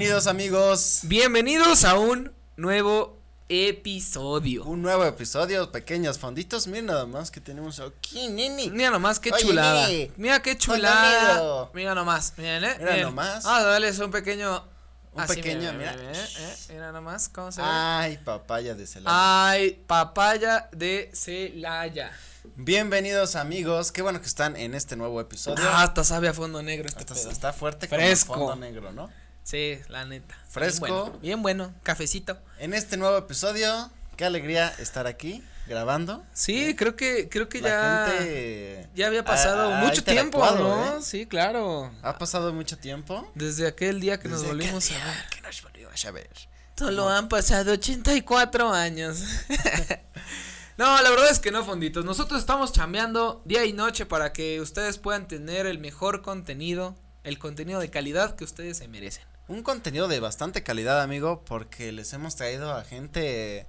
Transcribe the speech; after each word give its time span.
Bienvenidos 0.00 0.26
amigos. 0.28 1.00
Bienvenidos 1.02 1.84
a 1.84 1.98
un 1.98 2.32
nuevo 2.56 3.18
episodio. 3.50 4.64
Un 4.64 4.80
nuevo 4.80 5.04
episodio, 5.04 5.70
pequeños 5.70 6.18
fonditos. 6.18 6.68
Miren 6.68 6.86
nada 6.86 7.04
más 7.04 7.30
que 7.30 7.38
tenemos 7.42 7.80
aquí, 7.80 8.30
nini. 8.30 8.70
Mira 8.70 8.88
nomás 8.88 9.20
qué 9.20 9.30
Oye, 9.30 9.42
chulada. 9.42 9.88
Mira 10.16 10.40
qué 10.40 10.56
chulada. 10.56 11.68
Mira 11.74 11.94
nomás. 11.94 12.32
Miren, 12.38 12.64
eh. 12.64 12.76
Mira 12.78 12.92
miren. 12.92 13.06
nomás. 13.08 13.44
Vamos 13.44 13.60
a 13.60 13.66
darles 13.66 13.98
un 13.98 14.10
pequeño. 14.10 14.64
Un 15.12 15.20
así, 15.20 15.34
pequeño, 15.34 15.70
mira. 15.74 15.94
Mira, 15.94 16.14
eh, 16.14 16.56
mira 16.70 16.92
nomás 16.92 17.28
cómo 17.28 17.52
se 17.52 17.60
ve. 17.60 17.66
Ay, 17.70 18.16
papaya 18.24 18.74
de 18.74 18.86
Celaya. 18.86 19.50
Ay, 19.50 19.84
papaya 19.86 20.70
de 20.72 21.10
Celaya. 21.12 22.10
Bienvenidos 22.56 23.36
amigos. 23.36 23.92
Qué 23.92 24.00
bueno 24.00 24.18
que 24.22 24.26
están 24.26 24.56
en 24.56 24.74
este 24.74 24.96
nuevo 24.96 25.20
episodio. 25.20 25.62
Ah, 25.68 25.82
hasta 25.82 26.04
sabe 26.04 26.28
a 26.28 26.32
fondo 26.32 26.62
negro 26.62 26.88
este 26.88 27.00
Hasta 27.00 27.12
pedo. 27.14 27.30
está 27.30 27.52
fuerte 27.52 27.86
como 27.86 28.00
Fresco. 28.00 28.32
fondo 28.32 28.56
negro, 28.56 28.92
¿no? 28.92 29.10
Sí, 29.50 29.80
la 29.88 30.04
neta. 30.04 30.36
Fresco. 30.48 30.86
Bien 30.86 30.94
bueno, 30.94 31.18
bien 31.20 31.42
bueno. 31.42 31.74
Cafecito. 31.82 32.38
En 32.60 32.72
este 32.72 32.96
nuevo 32.96 33.18
episodio, 33.18 33.90
qué 34.16 34.24
alegría 34.24 34.72
estar 34.78 35.08
aquí 35.08 35.42
grabando. 35.66 36.24
Sí, 36.32 36.76
creo 36.76 36.94
que, 36.94 37.28
creo 37.28 37.48
que 37.48 37.60
ya. 37.60 38.06
gente 38.16 38.88
Ya 38.94 39.08
había 39.08 39.24
pasado 39.24 39.72
mucho 39.72 40.04
tiempo, 40.04 40.38
¿no? 40.52 40.98
¿eh? 40.98 41.02
Sí, 41.02 41.26
claro. 41.26 41.90
Ha 42.02 42.16
pasado 42.16 42.52
mucho 42.52 42.78
tiempo. 42.78 43.28
Desde 43.34 43.66
aquel 43.66 43.98
día 43.98 44.20
que 44.20 44.28
nos 44.28 44.42
Desde 44.42 44.54
volvimos 44.54 44.88
a 44.92 44.94
ver. 44.94 45.28
que 45.30 45.40
nos 45.40 45.62
volvimos 45.62 46.04
a 46.04 46.10
ver. 46.12 46.30
Solo 46.78 47.08
han 47.08 47.28
pasado 47.28 47.72
84 47.72 48.72
años. 48.72 49.24
no, 50.78 51.02
la 51.02 51.10
verdad 51.10 51.28
es 51.28 51.40
que 51.40 51.50
no, 51.50 51.64
fonditos. 51.64 52.04
Nosotros 52.04 52.38
estamos 52.38 52.72
chambeando 52.72 53.42
día 53.44 53.64
y 53.64 53.72
noche 53.72 54.06
para 54.06 54.32
que 54.32 54.60
ustedes 54.60 54.98
puedan 54.98 55.26
tener 55.26 55.66
el 55.66 55.80
mejor 55.80 56.22
contenido, 56.22 56.94
el 57.24 57.40
contenido 57.40 57.80
de 57.80 57.90
calidad 57.90 58.36
que 58.36 58.44
ustedes 58.44 58.78
se 58.78 58.86
merecen. 58.86 59.29
Un 59.50 59.62
contenido 59.62 60.06
de 60.08 60.20
bastante 60.20 60.62
calidad, 60.62 61.02
amigo, 61.02 61.42
porque 61.44 61.90
les 61.92 62.12
hemos 62.12 62.36
traído 62.36 62.72
a 62.72 62.84
gente 62.84 63.66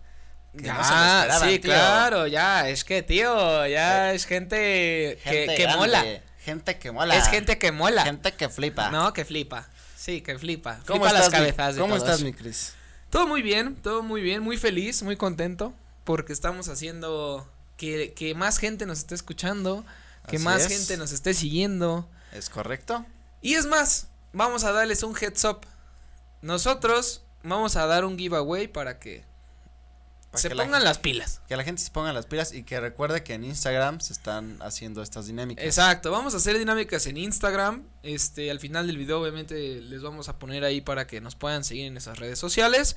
que 0.56 0.64
ya, 0.64 0.74
no 0.76 0.84
se 0.84 0.90
lo 0.92 0.96
esperaban, 1.00 1.50
sí, 1.50 1.60
tío. 1.60 1.72
claro, 1.72 2.28
ya, 2.28 2.70
es 2.70 2.84
que, 2.84 3.02
tío, 3.02 3.66
ya 3.66 4.14
es 4.14 4.26
gente, 4.26 5.18
Gente 5.24 5.48
que, 5.48 5.56
que 5.56 5.64
grande, 5.64 5.78
mola. 5.80 6.06
Gente 6.40 6.78
que 6.78 6.92
mola. 6.92 7.16
Es 7.16 7.28
gente 7.30 7.58
que 7.58 7.72
mola. 7.72 8.04
Gente 8.04 8.32
que 8.34 8.50
flipa. 8.50 8.90
No, 8.92 9.12
que 9.14 9.26
flipa. 9.26 9.68
Sí, 9.96 10.22
que 10.22 10.38
flipa. 10.38 10.80
¿Cómo 10.86 11.06
flipa 11.06 11.08
estás, 11.08 11.20
las 11.22 11.32
mi- 11.32 11.38
cabezas 11.48 11.76
de 11.76 11.82
¿Cómo 11.82 11.96
todos. 11.96 12.08
estás, 12.10 12.24
mi 12.24 12.34
Cris? 12.34 12.74
Todo 13.10 13.28
muy 13.28 13.42
bien, 13.42 13.76
todo 13.76 14.04
muy 14.04 14.22
bien, 14.22 14.42
muy 14.44 14.58
feliz, 14.58 15.02
muy 15.04 15.18
contento, 15.18 15.74
porque 16.04 16.32
estamos 16.32 16.68
haciendo 16.70 17.52
que, 17.78 18.14
que 18.14 18.36
más 18.36 18.58
gente 18.60 18.86
nos 18.86 19.00
esté 19.00 19.16
escuchando, 19.16 19.84
que 20.28 20.36
Así 20.38 20.46
más 20.46 20.62
es. 20.62 20.68
gente 20.70 20.98
nos 20.98 21.12
esté 21.12 21.34
siguiendo. 21.34 22.08
¿Es 22.32 22.50
correcto? 22.50 23.04
Y 23.42 23.56
es 23.56 23.66
más, 23.66 24.08
vamos 24.34 24.64
a 24.64 24.72
darles 24.72 25.04
un 25.04 25.16
heads 25.16 25.44
up. 25.46 25.62
Nosotros 26.42 27.24
vamos 27.44 27.76
a 27.76 27.86
dar 27.86 28.06
un 28.06 28.18
giveaway 28.18 28.68
para 28.68 29.00
que 29.00 29.24
Para 30.32 30.42
se 30.42 30.50
que 30.50 30.56
pongan 30.56 30.84
las 30.84 30.98
pilas. 30.98 31.42
Que 31.48 31.56
la 31.56 31.64
gente 31.64 31.82
se 31.82 31.92
ponga 31.92 32.14
las 32.14 32.26
pilas 32.26 32.54
y 32.54 32.64
que 32.64 32.80
recuerde 32.80 33.24
que 33.24 33.34
en 33.34 33.44
Instagram 33.44 34.00
se 34.00 34.14
están 34.14 34.58
haciendo 34.62 35.02
estas 35.02 35.28
dinámicas. 35.28 35.66
Exacto, 35.66 36.12
vamos 36.12 36.34
a 36.34 36.38
hacer 36.38 36.58
dinámicas 36.58 37.06
en 37.08 37.18
Instagram. 37.18 37.84
Este, 38.04 38.50
al 38.50 38.60
final 38.60 38.88
del 38.88 38.98
video, 38.98 39.22
obviamente, 39.22 39.82
les 39.82 40.02
vamos 40.02 40.30
a 40.30 40.40
poner 40.40 40.64
ahí 40.64 40.82
para 40.82 41.08
que 41.08 41.22
nos 41.22 41.36
puedan 41.36 41.64
seguir 41.64 41.86
en 41.86 41.98
esas 41.98 42.20
redes 42.20 42.40
sociales. 42.40 42.96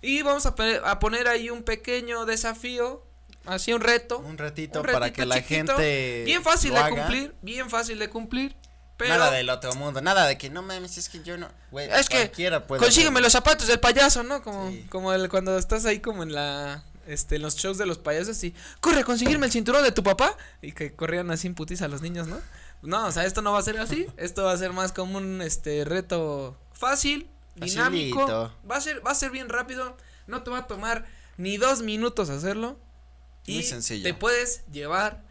Y 0.00 0.22
vamos 0.22 0.46
a, 0.46 0.54
poner 0.54 1.28
ahí 1.28 1.50
un 1.50 1.64
pequeño 1.64 2.24
desafío, 2.24 3.04
así 3.46 3.72
un 3.72 3.80
reto. 3.80 4.18
Un 4.18 4.38
ratito 4.38 4.80
Un 4.80 4.86
para 4.86 5.12
que 5.12 5.26
la 5.26 5.42
gente. 5.42 6.22
Bien 6.24 6.42
fácil 6.42 6.72
de 6.72 6.78
haga. 6.78 6.90
cumplir, 6.90 7.34
bien 7.42 7.68
fácil 7.68 7.98
de 7.98 8.08
cumplir. 8.08 8.54
Pero 8.98 9.14
Nada 9.14 9.30
del 9.30 9.48
otro 9.48 9.72
mundo, 9.76 10.00
nada 10.02 10.26
de 10.26 10.36
que 10.36 10.50
no 10.50 10.60
mames, 10.60 10.98
es 10.98 11.08
que 11.08 11.22
yo 11.22 11.38
no. 11.38 11.48
Güey, 11.70 11.88
Es 11.90 12.08
que 12.08 12.26
puede 12.66 12.82
consígueme 12.82 13.20
los 13.20 13.32
zapatos 13.32 13.68
del 13.68 13.78
payaso, 13.80 14.24
¿no? 14.24 14.42
Como, 14.42 14.70
Sí. 14.70 14.84
como 14.90 15.12
el, 15.14 15.28
cuando 15.28 15.56
estás 15.56 15.84
ahí 15.86 16.00
como 16.00 16.24
en 16.24 16.32
la, 16.32 16.82
este, 17.06 17.36
en 17.36 17.42
los 17.42 17.54
shows 17.56 17.78
de 17.78 17.86
los 17.86 17.98
payasos 17.98 18.42
y 18.42 18.54
corre 18.80 19.00
a 19.00 19.04
conseguirme 19.04 19.46
el 19.46 19.52
cinturón 19.52 19.84
de 19.84 19.92
tu 19.92 20.02
papá 20.02 20.36
y 20.60 20.72
que 20.72 20.92
corrían 20.94 21.30
así 21.30 21.46
en 21.46 21.54
putiza 21.54 21.84
a 21.84 21.88
los 21.88 22.02
niños, 22.02 22.26
¿no? 22.26 22.40
No, 22.82 23.06
o 23.06 23.12
sea, 23.12 23.24
esto 23.24 23.40
no 23.40 23.52
va 23.52 23.60
a 23.60 23.62
ser 23.62 23.78
así, 23.78 24.06
esto 24.16 24.42
va 24.44 24.52
a 24.52 24.56
ser 24.58 24.72
más 24.72 24.92
como 24.92 25.16
un, 25.18 25.42
este, 25.42 25.84
reto 25.84 26.56
fácil, 26.72 27.30
dinámico, 27.54 28.52
va 28.68 28.76
a 28.76 28.80
ser, 28.80 29.04
va 29.06 29.12
a 29.12 29.14
ser 29.14 29.30
bien 29.30 29.48
rápido, 29.48 29.96
no 30.26 30.42
te 30.42 30.50
va 30.50 30.58
a 30.58 30.66
tomar 30.66 31.06
ni 31.36 31.56
dos 31.56 31.82
minutos 31.82 32.30
hacerlo 32.30 32.78
y 33.46 33.54
Muy 33.54 33.62
sencillo. 33.62 34.02
te 34.02 34.12
puedes 34.14 34.64
llevar 34.72 35.22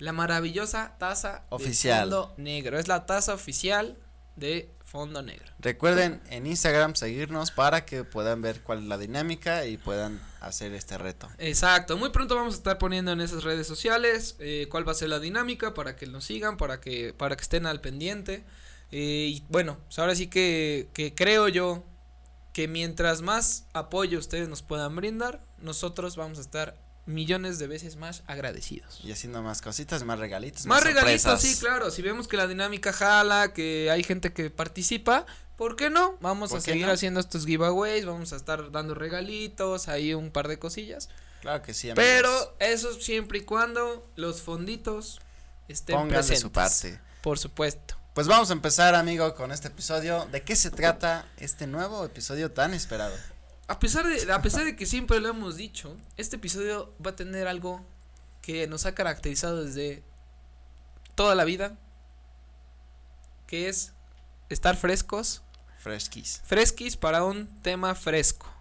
la 0.00 0.12
maravillosa 0.12 0.96
taza 0.98 1.44
Oficial. 1.50 2.10
de 2.10 2.16
fondo 2.16 2.34
negro, 2.36 2.78
es 2.78 2.88
la 2.88 3.06
taza 3.06 3.34
oficial 3.34 3.96
de 4.36 4.74
fondo 4.84 5.22
negro. 5.22 5.46
Recuerden 5.58 6.20
en 6.30 6.46
Instagram 6.46 6.96
seguirnos 6.96 7.50
para 7.50 7.84
que 7.84 8.02
puedan 8.04 8.42
ver 8.42 8.62
cuál 8.62 8.78
es 8.78 8.84
la 8.84 8.98
dinámica 8.98 9.66
y 9.66 9.76
puedan 9.76 10.20
hacer 10.40 10.72
este 10.72 10.98
reto. 10.98 11.28
Exacto, 11.38 11.96
muy 11.96 12.10
pronto 12.10 12.34
vamos 12.34 12.54
a 12.54 12.56
estar 12.56 12.78
poniendo 12.78 13.12
en 13.12 13.20
esas 13.20 13.44
redes 13.44 13.66
sociales 13.66 14.36
eh, 14.40 14.66
cuál 14.70 14.88
va 14.88 14.92
a 14.92 14.96
ser 14.96 15.10
la 15.10 15.20
dinámica 15.20 15.74
para 15.74 15.94
que 15.94 16.06
nos 16.06 16.24
sigan, 16.24 16.56
para 16.56 16.80
que, 16.80 17.12
para 17.12 17.36
que 17.36 17.42
estén 17.42 17.66
al 17.66 17.80
pendiente. 17.80 18.44
Eh, 18.90 19.30
y 19.34 19.44
bueno, 19.48 19.78
pues 19.86 19.98
ahora 19.98 20.14
sí 20.14 20.26
que, 20.26 20.88
que 20.94 21.14
creo 21.14 21.46
yo 21.48 21.84
que 22.52 22.66
mientras 22.66 23.22
más 23.22 23.66
apoyo 23.74 24.18
ustedes 24.18 24.48
nos 24.48 24.62
puedan 24.62 24.96
brindar, 24.96 25.44
nosotros 25.58 26.16
vamos 26.16 26.38
a 26.38 26.40
estar 26.40 26.76
millones 27.10 27.58
de 27.58 27.66
veces 27.66 27.96
más 27.96 28.22
agradecidos. 28.26 29.00
Y 29.04 29.12
haciendo 29.12 29.42
más 29.42 29.60
cositas, 29.62 30.04
más 30.04 30.18
regalitos. 30.18 30.66
Más 30.66 30.82
regalitos, 30.82 31.22
sorpresas. 31.22 31.50
sí, 31.56 31.60
claro. 31.60 31.90
Si 31.90 32.02
vemos 32.02 32.28
que 32.28 32.36
la 32.36 32.46
dinámica 32.46 32.92
jala, 32.92 33.52
que 33.52 33.90
hay 33.90 34.02
gente 34.02 34.32
que 34.32 34.50
participa, 34.50 35.26
¿por 35.56 35.76
qué 35.76 35.90
no? 35.90 36.16
Vamos 36.20 36.50
¿Por 36.50 36.58
a 36.58 36.62
seguir 36.62 36.86
no? 36.86 36.92
haciendo 36.92 37.20
estos 37.20 37.44
giveaways, 37.46 38.06
vamos 38.06 38.32
a 38.32 38.36
estar 38.36 38.70
dando 38.70 38.94
regalitos, 38.94 39.88
ahí 39.88 40.14
un 40.14 40.30
par 40.30 40.48
de 40.48 40.58
cosillas. 40.58 41.08
Claro 41.42 41.62
que 41.62 41.72
sí, 41.74 41.90
amigos. 41.90 42.04
Pero 42.04 42.56
eso 42.58 42.92
siempre 43.00 43.38
y 43.38 43.42
cuando 43.42 44.10
los 44.16 44.42
fonditos 44.42 45.20
estén 45.68 45.94
Pongan 45.96 46.08
de 46.08 46.14
presentes. 46.16 46.40
su 46.40 46.52
parte. 46.52 47.00
Por 47.22 47.38
supuesto. 47.38 47.96
Pues 48.14 48.26
vamos 48.26 48.50
a 48.50 48.52
empezar, 48.54 48.94
amigo, 48.94 49.34
con 49.36 49.52
este 49.52 49.68
episodio. 49.68 50.26
¿De 50.32 50.42
qué 50.42 50.56
se 50.56 50.70
trata 50.70 51.26
este 51.38 51.66
nuevo 51.66 52.04
episodio 52.04 52.50
tan 52.50 52.74
esperado? 52.74 53.14
A 53.70 53.78
pesar 53.78 54.04
de, 54.04 54.32
a 54.32 54.42
pesar 54.42 54.64
de 54.64 54.74
que 54.74 54.84
siempre 54.84 55.20
lo 55.20 55.28
hemos 55.28 55.56
dicho, 55.56 55.96
este 56.16 56.34
episodio 56.34 56.92
va 57.04 57.10
a 57.10 57.16
tener 57.16 57.46
algo 57.46 57.86
que 58.42 58.66
nos 58.66 58.84
ha 58.84 58.96
caracterizado 58.96 59.64
desde 59.64 60.02
toda 61.14 61.36
la 61.36 61.44
vida, 61.44 61.78
que 63.46 63.68
es 63.68 63.92
estar 64.48 64.76
frescos, 64.76 65.42
Fresquis. 65.78 66.42
fresquis 66.44 66.96
para 66.96 67.22
un 67.22 67.46
tema 67.62 67.94
fresco. 67.94 68.52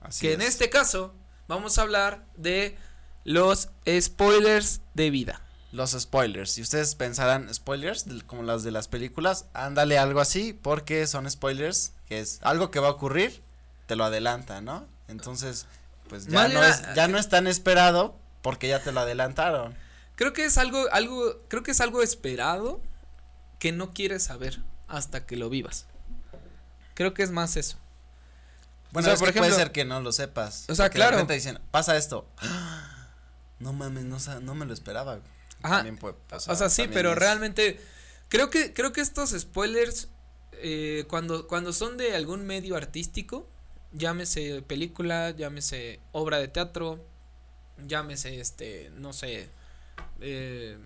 Así 0.00 0.26
que 0.26 0.32
en 0.32 0.42
es. 0.42 0.48
este 0.48 0.68
caso 0.68 1.14
vamos 1.46 1.78
a 1.78 1.82
hablar 1.82 2.26
de 2.36 2.76
los 3.22 3.68
spoilers 3.88 4.80
de 4.94 5.10
vida. 5.10 5.40
Los 5.70 5.92
spoilers. 5.92 6.50
Si 6.50 6.62
ustedes 6.62 6.96
pensarán 6.96 7.54
spoilers 7.54 8.04
como 8.26 8.42
las 8.42 8.64
de 8.64 8.72
las 8.72 8.88
películas, 8.88 9.46
ándale 9.54 9.96
algo 9.96 10.18
así, 10.18 10.54
porque 10.54 11.06
son 11.06 11.30
spoilers, 11.30 11.92
que 12.08 12.18
es 12.18 12.40
algo 12.42 12.72
que 12.72 12.80
va 12.80 12.88
a 12.88 12.92
ocurrir, 12.92 13.45
te 13.86 13.96
lo 13.96 14.04
adelanta, 14.04 14.60
¿no? 14.60 14.86
Entonces, 15.08 15.66
pues 16.08 16.26
ya 16.26 16.48
no 16.48 16.62
es, 16.64 16.82
ya 16.94 17.08
no 17.08 17.18
es 17.18 17.28
tan 17.28 17.46
esperado 17.46 18.18
porque 18.42 18.68
ya 18.68 18.82
te 18.82 18.92
lo 18.92 19.00
adelantaron. 19.00 19.76
Creo 20.16 20.32
que 20.32 20.44
es 20.44 20.58
algo, 20.58 20.86
algo, 20.92 21.40
creo 21.48 21.62
que 21.62 21.70
es 21.72 21.80
algo 21.80 22.02
esperado 22.02 22.80
que 23.58 23.72
no 23.72 23.92
quieres 23.92 24.24
saber 24.24 24.60
hasta 24.88 25.26
que 25.26 25.36
lo 25.36 25.48
vivas. 25.50 25.86
Creo 26.94 27.12
que 27.14 27.22
es 27.22 27.30
más 27.30 27.56
eso. 27.56 27.76
Bueno, 28.92 29.06
sea, 29.06 29.14
es 29.14 29.20
por 29.20 29.28
que 29.32 29.38
puede 29.38 29.50
ejemplo- 29.50 29.64
ser 29.64 29.72
que 29.72 29.84
no 29.84 30.00
lo 30.00 30.12
sepas. 30.12 30.64
O 30.68 30.74
sea, 30.74 30.88
claro. 30.90 31.16
De 31.16 31.22
repente 31.22 31.34
dicen, 31.34 31.58
pasa 31.70 31.96
esto. 31.96 32.26
No 33.58 33.72
mames, 33.72 34.04
no, 34.04 34.18
no 34.40 34.54
me 34.54 34.66
lo 34.66 34.74
esperaba. 34.74 35.18
Ajá. 35.62 35.76
También 35.76 35.96
puede 35.96 36.14
pasar, 36.28 36.52
o 36.52 36.56
sea, 36.58 36.68
sí, 36.68 36.88
pero 36.92 37.12
es- 37.12 37.18
realmente 37.18 37.80
creo 38.28 38.50
que 38.50 38.74
creo 38.74 38.92
que 38.92 39.00
estos 39.00 39.30
spoilers 39.30 40.08
eh, 40.52 41.06
cuando 41.08 41.46
cuando 41.46 41.72
son 41.72 41.96
de 41.96 42.14
algún 42.14 42.44
medio 42.46 42.76
artístico, 42.76 43.48
llámese 43.96 44.62
película, 44.62 45.30
llámese 45.30 46.00
obra 46.12 46.38
de 46.38 46.48
teatro, 46.48 47.04
llámese 47.86 48.40
este, 48.40 48.90
no 48.96 49.12
sé, 49.12 49.48
eh, 50.20 50.76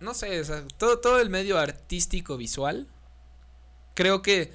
no 0.00 0.14
sé, 0.14 0.40
o 0.40 0.44
sea, 0.44 0.64
todo 0.78 0.98
todo 0.98 1.20
el 1.20 1.30
medio 1.30 1.58
artístico 1.58 2.36
visual, 2.36 2.88
creo 3.94 4.22
que 4.22 4.52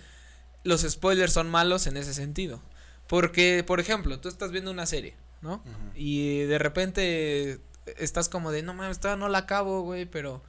los 0.63 0.81
spoilers 0.81 1.33
son 1.33 1.49
malos 1.49 1.87
en 1.87 1.97
ese 1.97 2.13
sentido, 2.13 2.61
porque 3.07 3.63
por 3.65 3.79
ejemplo, 3.79 4.19
tú 4.19 4.29
estás 4.29 4.51
viendo 4.51 4.71
una 4.71 4.85
serie, 4.85 5.15
¿no? 5.41 5.63
Y 5.95 6.41
de 6.41 6.57
repente 6.57 7.61
estás 7.97 8.29
como 8.29 8.51
de, 8.51 8.63
no 8.63 8.73
mames, 8.73 8.99
todavía 8.99 9.23
no 9.23 9.29
la 9.29 9.39
acabo, 9.39 9.81
güey, 9.81 10.05
pero 10.05 10.43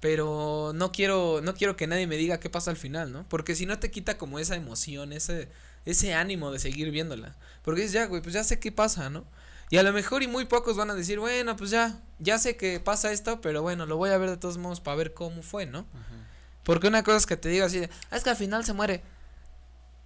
pero 0.00 0.72
no 0.74 0.92
quiero 0.92 1.40
no 1.42 1.54
quiero 1.54 1.76
que 1.76 1.86
nadie 1.86 2.06
me 2.06 2.18
diga 2.18 2.38
qué 2.38 2.50
pasa 2.50 2.70
al 2.70 2.76
final, 2.76 3.10
¿no? 3.10 3.26
Porque 3.28 3.54
si 3.54 3.64
no 3.64 3.78
te 3.78 3.90
quita 3.90 4.18
como 4.18 4.38
esa 4.38 4.54
emoción, 4.54 5.14
ese 5.14 5.48
ese 5.84 6.14
ánimo 6.14 6.50
de 6.50 6.58
seguir 6.58 6.90
viéndola. 6.90 7.34
Porque 7.62 7.80
dices, 7.82 7.94
ya, 7.94 8.06
güey, 8.06 8.22
pues 8.22 8.34
ya 8.34 8.44
sé 8.44 8.58
qué 8.58 8.72
pasa, 8.72 9.10
¿no? 9.10 9.24
Y 9.70 9.78
a 9.78 9.82
lo 9.82 9.92
mejor 9.92 10.22
y 10.22 10.28
muy 10.28 10.44
pocos 10.44 10.76
van 10.76 10.90
a 10.90 10.94
decir, 10.94 11.18
bueno, 11.18 11.56
pues 11.56 11.70
ya, 11.70 11.98
ya 12.18 12.38
sé 12.38 12.56
que 12.56 12.80
pasa 12.80 13.12
esto, 13.12 13.40
pero 13.40 13.62
bueno, 13.62 13.86
lo 13.86 13.96
voy 13.96 14.10
a 14.10 14.18
ver 14.18 14.30
de 14.30 14.36
todos 14.36 14.58
modos 14.58 14.80
para 14.80 14.96
ver 14.96 15.14
cómo 15.14 15.42
fue, 15.42 15.66
¿no? 15.66 15.86
Porque 16.62 16.86
una 16.86 17.02
cosa 17.02 17.18
es 17.18 17.26
que 17.26 17.36
te 17.36 17.48
diga 17.48 17.66
así, 17.66 17.80
de, 17.80 17.90
"Ah, 18.10 18.16
es 18.16 18.22
que 18.24 18.30
al 18.30 18.36
final 18.36 18.64
se 18.64 18.72
muere. 18.72 19.02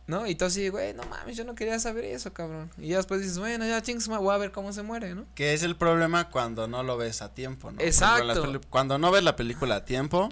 ¿No? 0.06 0.26
Y 0.26 0.34
tú 0.36 0.46
así, 0.46 0.70
güey, 0.70 0.94
no 0.94 1.02
mames, 1.04 1.36
yo 1.36 1.44
no 1.44 1.54
quería 1.54 1.78
saber 1.78 2.06
eso, 2.06 2.32
cabrón. 2.32 2.70
Y 2.78 2.88
ya 2.88 2.96
después 2.96 3.20
dices, 3.20 3.38
bueno, 3.38 3.66
ya 3.66 3.82
chingos, 3.82 4.08
voy 4.08 4.34
a 4.34 4.38
ver 4.38 4.52
cómo 4.52 4.72
se 4.72 4.82
muere, 4.82 5.14
¿no? 5.14 5.26
Que 5.34 5.52
es 5.52 5.62
el 5.62 5.76
problema 5.76 6.30
cuando 6.30 6.66
no 6.66 6.82
lo 6.82 6.96
ves 6.96 7.20
a 7.20 7.34
tiempo, 7.34 7.70
¿no? 7.70 7.80
Exacto. 7.82 8.58
Cuando 8.70 8.96
no 8.96 9.10
ves 9.10 9.22
la 9.22 9.36
película 9.36 9.76
a 9.76 9.84
tiempo. 9.84 10.30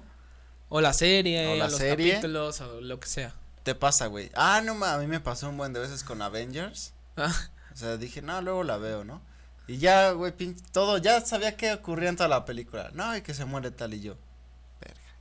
O 0.71 0.81
la 0.81 0.95
serie, 0.95 1.49
o, 1.49 1.57
la 1.57 1.69
los 1.69 1.77
serie, 1.77 2.13
capítulos, 2.15 2.61
o 2.63 2.81
lo 2.81 2.99
que 2.99 3.07
sea. 3.07 3.35
Te 3.67 3.75
pasa, 3.75 4.07
güey. 4.07 4.31
Ah, 4.37 4.63
no 4.65 4.77
mames, 4.77 4.95
a 4.95 4.99
mí 4.99 5.09
me 5.09 5.19
pasó 5.19 5.49
un 5.49 5.57
buen 5.57 5.73
de 5.73 5.81
veces 5.81 6.05
con 6.05 6.23
Avengers. 6.23 6.93
Ah. 7.17 7.35
O 7.75 7.77
sea, 7.77 7.97
dije, 7.97 8.23
no, 8.23 8.41
luego 8.41 8.63
la 8.63 8.77
veo, 8.77 9.03
¿no? 9.03 9.21
Y 9.67 9.79
ya, 9.79 10.13
güey, 10.13 10.33
todo, 10.71 10.99
ya 10.99 11.21
sabía 11.23 11.57
qué 11.57 11.73
ocurría 11.73 12.11
en 12.11 12.15
toda 12.15 12.29
la 12.29 12.45
película. 12.45 12.93
No, 12.95 13.17
y 13.17 13.23
que 13.23 13.35
se 13.35 13.45
muere 13.45 13.73
tal 13.73 13.93
y 13.95 14.03
yo. 14.03 14.17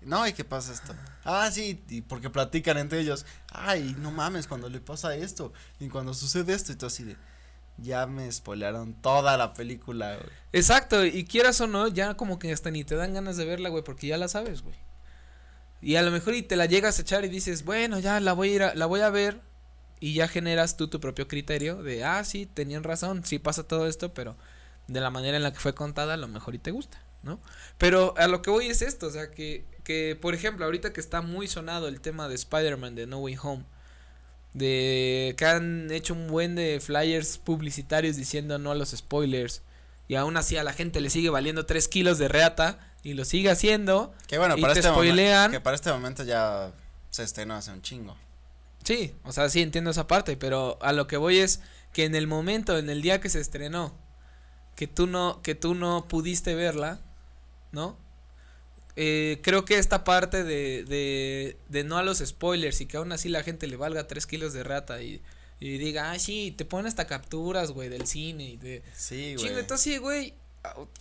No, 0.01 0.27
¿y 0.27 0.33
qué 0.33 0.43
pasa 0.43 0.73
esto? 0.73 0.93
Ah, 1.23 1.49
sí, 1.51 1.83
y 1.89 2.01
porque 2.01 2.29
platican 2.29 2.77
entre 2.77 2.99
ellos. 2.99 3.25
Ay, 3.51 3.95
no 3.97 4.11
mames, 4.11 4.45
cuando 4.45 4.69
le 4.69 4.79
pasa 4.79 5.15
esto. 5.15 5.51
Y 5.79 5.89
cuando 5.89 6.13
sucede 6.13 6.53
esto, 6.53 6.71
y 6.71 6.75
todo 6.75 6.85
así 6.85 7.03
de. 7.03 7.17
Ya 7.79 8.05
me 8.05 8.31
spoilearon 8.31 8.93
toda 8.93 9.37
la 9.37 9.55
película, 9.55 10.17
güey. 10.17 10.29
Exacto, 10.53 11.03
y 11.03 11.25
quieras 11.25 11.59
o 11.61 11.65
no, 11.65 11.87
ya 11.87 12.13
como 12.13 12.37
que 12.37 12.53
hasta 12.53 12.69
ni 12.69 12.83
te 12.83 12.95
dan 12.95 13.15
ganas 13.15 13.37
de 13.37 13.45
verla, 13.45 13.69
güey, 13.69 13.83
porque 13.83 14.05
ya 14.05 14.19
la 14.19 14.27
sabes, 14.27 14.61
güey. 14.61 14.75
Y 15.85 15.97
a 15.97 16.01
lo 16.01 16.09
mejor 16.09 16.33
y 16.33 16.41
te 16.41 16.55
la 16.55 16.65
llegas 16.65 16.97
a 16.97 17.03
echar 17.03 17.25
y 17.25 17.29
dices, 17.29 17.63
bueno, 17.63 17.99
ya 17.99 18.19
la 18.19 18.33
voy 18.33 18.49
a 18.49 18.53
ir 18.55 18.63
a, 18.63 18.73
la 18.73 18.87
voy 18.87 19.01
a 19.01 19.11
ver. 19.11 19.39
Y 19.99 20.15
ya 20.15 20.27
generas 20.27 20.77
tú 20.77 20.87
tu 20.87 20.99
propio 20.99 21.27
criterio 21.27 21.83
de, 21.83 22.03
ah, 22.03 22.23
sí, 22.23 22.47
tenían 22.47 22.83
razón, 22.83 23.23
sí 23.23 23.37
pasa 23.37 23.67
todo 23.67 23.87
esto, 23.87 24.11
pero 24.11 24.35
de 24.87 24.99
la 24.99 25.11
manera 25.11 25.37
en 25.37 25.43
la 25.43 25.53
que 25.53 25.59
fue 25.59 25.75
contada, 25.75 26.15
a 26.15 26.17
lo 26.17 26.27
mejor 26.27 26.55
y 26.55 26.57
te 26.57 26.71
gusta. 26.71 26.99
¿no? 27.21 27.39
Pero 27.77 28.15
a 28.17 28.25
lo 28.25 28.41
que 28.41 28.49
voy 28.49 28.65
es 28.65 28.81
esto, 28.81 29.05
o 29.05 29.11
sea, 29.11 29.29
que, 29.29 29.63
que 29.83 30.17
por 30.19 30.33
ejemplo, 30.33 30.65
ahorita 30.65 30.91
que 30.91 30.99
está 30.99 31.21
muy 31.21 31.47
sonado 31.47 31.87
el 31.87 32.01
tema 32.01 32.27
de 32.27 32.33
Spider-Man 32.33 32.95
de 32.95 33.05
No 33.05 33.19
Way 33.19 33.37
Home, 33.43 33.65
de 34.53 35.35
que 35.37 35.45
han 35.45 35.91
hecho 35.91 36.15
un 36.15 36.29
buen 36.29 36.55
de 36.55 36.79
flyers 36.79 37.37
publicitarios 37.37 38.15
diciendo 38.15 38.57
no 38.57 38.71
a 38.71 38.75
los 38.75 38.89
spoilers, 38.89 39.61
y 40.07 40.15
aún 40.15 40.35
así 40.35 40.57
a 40.57 40.63
la 40.63 40.73
gente 40.73 40.99
le 40.99 41.11
sigue 41.11 41.29
valiendo 41.29 41.67
3 41.67 41.87
kilos 41.89 42.17
de 42.17 42.27
reata, 42.27 42.79
y 43.05 43.13
lo 43.13 43.23
sigue 43.23 43.51
haciendo, 43.51 44.15
que 44.27 44.39
bueno, 44.39 44.57
para 44.57 44.73
este 44.73 44.89
spoilean. 44.89 45.51
que 45.51 45.61
para 45.61 45.75
este 45.75 45.91
momento 45.91 46.23
ya 46.23 46.73
se 47.11 47.21
estrenó 47.21 47.53
hace 47.53 47.69
un 47.69 47.83
chingo. 47.83 48.17
Sí, 48.83 49.13
o 49.23 49.31
sea, 49.31 49.47
sí 49.47 49.61
entiendo 49.61 49.91
esa 49.91 50.07
parte, 50.07 50.35
pero 50.37 50.79
a 50.81 50.91
lo 50.91 51.05
que 51.05 51.15
voy 51.15 51.37
es 51.37 51.61
que 51.93 52.05
en 52.05 52.15
el 52.15 52.25
momento, 52.25 52.79
en 52.79 52.89
el 52.89 53.03
día 53.03 53.21
que 53.21 53.29
se 53.29 53.39
estrenó, 53.39 53.95
que 54.75 54.87
tú 54.87 55.05
no, 55.05 55.39
que 55.43 55.53
tú 55.53 55.75
no 55.75 56.07
pudiste 56.07 56.55
verla, 56.55 56.99
¿no? 57.71 57.95
Eh, 58.95 59.39
creo 59.43 59.65
que 59.65 59.77
esta 59.77 60.03
parte 60.03 60.43
de, 60.43 60.83
de, 60.83 61.59
de, 61.69 61.83
no 61.83 61.97
a 61.97 62.03
los 62.03 62.23
spoilers 62.25 62.81
y 62.81 62.87
que 62.87 62.97
aún 62.97 63.11
así 63.11 63.29
la 63.29 63.43
gente 63.43 63.67
le 63.67 63.75
valga 63.75 64.07
tres 64.07 64.25
kilos 64.25 64.51
de 64.51 64.63
rata 64.63 65.03
y, 65.03 65.21
y 65.59 65.77
diga, 65.77 66.09
ah, 66.09 66.17
sí, 66.17 66.55
te 66.57 66.65
ponen 66.65 66.87
hasta 66.87 67.05
capturas, 67.05 67.69
güey, 67.69 67.89
del 67.89 68.07
cine 68.07 68.45
y 68.45 68.57
de... 68.57 68.81
Sí, 68.95 69.35
güey. 69.35 69.49
entonces 69.49 69.81
sí, 69.81 69.99
güey, 69.99 70.33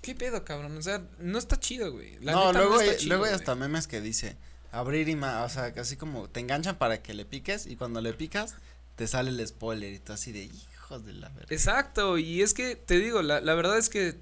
¿qué 0.03 0.15
pedo, 0.15 0.45
cabrón? 0.45 0.77
O 0.77 0.83
sea, 0.83 1.03
no 1.19 1.39
está 1.39 1.59
chido, 1.59 1.93
güey. 1.93 2.19
no, 2.21 2.53
luego, 2.53 2.79
hay, 2.79 3.05
luego 3.07 3.25
hay 3.25 3.33
hasta 3.33 3.55
memes 3.55 3.87
que 3.87 4.01
dice, 4.01 4.37
abrir 4.73 5.09
y 5.09 5.17
más, 5.17 5.51
o 5.51 5.55
sea, 5.55 5.73
casi 5.73 5.97
como 5.97 6.29
te 6.29 6.41
enganchan 6.41 6.77
para 6.77 7.03
que 7.03 7.15
le 7.15 7.25
piques 7.25 7.67
y 7.67 7.77
cuando 7.77 8.01
le 8.01 8.13
picas 8.13 8.55
te 8.97 9.07
sale 9.07 9.31
el 9.31 9.47
spoiler 9.47 9.93
y 9.93 9.99
tú 9.99 10.13
así 10.13 10.31
de 10.33 10.45
hijos 10.45 11.05
de 11.05 11.15
la 11.15 11.29
verdad. 11.31 11.53
Exacto, 11.53 12.19
y 12.19 12.43
es 12.43 12.55
que 12.55 12.77
te 12.77 12.99
digo, 12.99 13.23
la, 13.23 13.41
la 13.41 13.55
verdad 13.55 13.79
es 13.79 13.89
que 13.89 14.17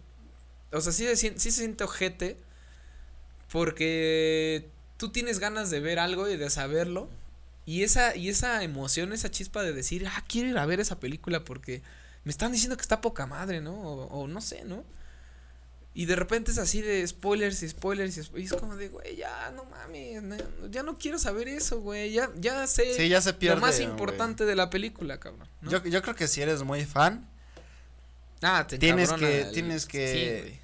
o 0.72 0.80
sea, 0.80 0.92
sí, 0.92 1.06
sí, 1.16 1.30
se 1.36 1.50
siente 1.50 1.84
ojete. 1.84 2.36
Porque 3.50 4.70
tú 4.96 5.10
tienes 5.10 5.38
ganas 5.38 5.70
de 5.70 5.80
ver 5.80 5.98
algo 5.98 6.28
y 6.28 6.36
de 6.36 6.48
saberlo. 6.48 7.08
Y 7.66 7.82
esa, 7.82 8.16
y 8.16 8.28
esa 8.28 8.62
emoción, 8.64 9.12
esa 9.12 9.30
chispa 9.30 9.62
de 9.62 9.72
decir, 9.72 10.06
ah, 10.06 10.24
quiero 10.26 10.48
ir 10.48 10.58
a 10.58 10.66
ver 10.66 10.80
esa 10.80 10.98
película 10.98 11.44
porque 11.44 11.82
me 12.24 12.30
están 12.30 12.50
diciendo 12.52 12.76
que 12.76 12.82
está 12.82 13.00
poca 13.00 13.26
madre, 13.26 13.60
¿no? 13.60 13.74
O, 13.74 14.26
no 14.26 14.40
sé, 14.40 14.64
¿no? 14.64 14.84
Y 15.94 16.06
de 16.06 16.16
repente 16.16 16.50
es 16.50 16.58
así 16.58 16.80
de 16.80 17.06
spoilers 17.06 17.62
y 17.62 17.68
spoilers 17.68 18.16
y, 18.16 18.42
es 18.42 18.52
como 18.54 18.76
de, 18.76 18.88
güey, 18.88 19.16
ya 19.16 19.50
no 19.54 19.66
mames, 19.66 20.22
ya 20.70 20.82
no 20.82 20.96
quiero 20.96 21.18
saber 21.18 21.48
eso, 21.48 21.80
güey, 21.80 22.12
ya, 22.12 22.30
ya 22.36 22.66
sé 22.66 22.94
sí, 22.96 23.10
ya 23.10 23.20
se 23.20 23.34
pierde, 23.34 23.56
lo 23.56 23.60
más 23.60 23.78
importante 23.78 24.46
de 24.46 24.56
la 24.56 24.70
película, 24.70 25.20
cabrón. 25.20 25.46
Yo, 25.60 25.84
yo 25.84 26.00
creo 26.00 26.14
que 26.14 26.28
si 26.28 26.40
eres 26.40 26.62
muy 26.62 26.86
fan, 26.86 27.28
ah, 28.40 28.66
te 28.66 28.78
tienes 28.78 29.12
que, 29.12 29.50
tienes 29.52 29.84
que, 29.84 30.60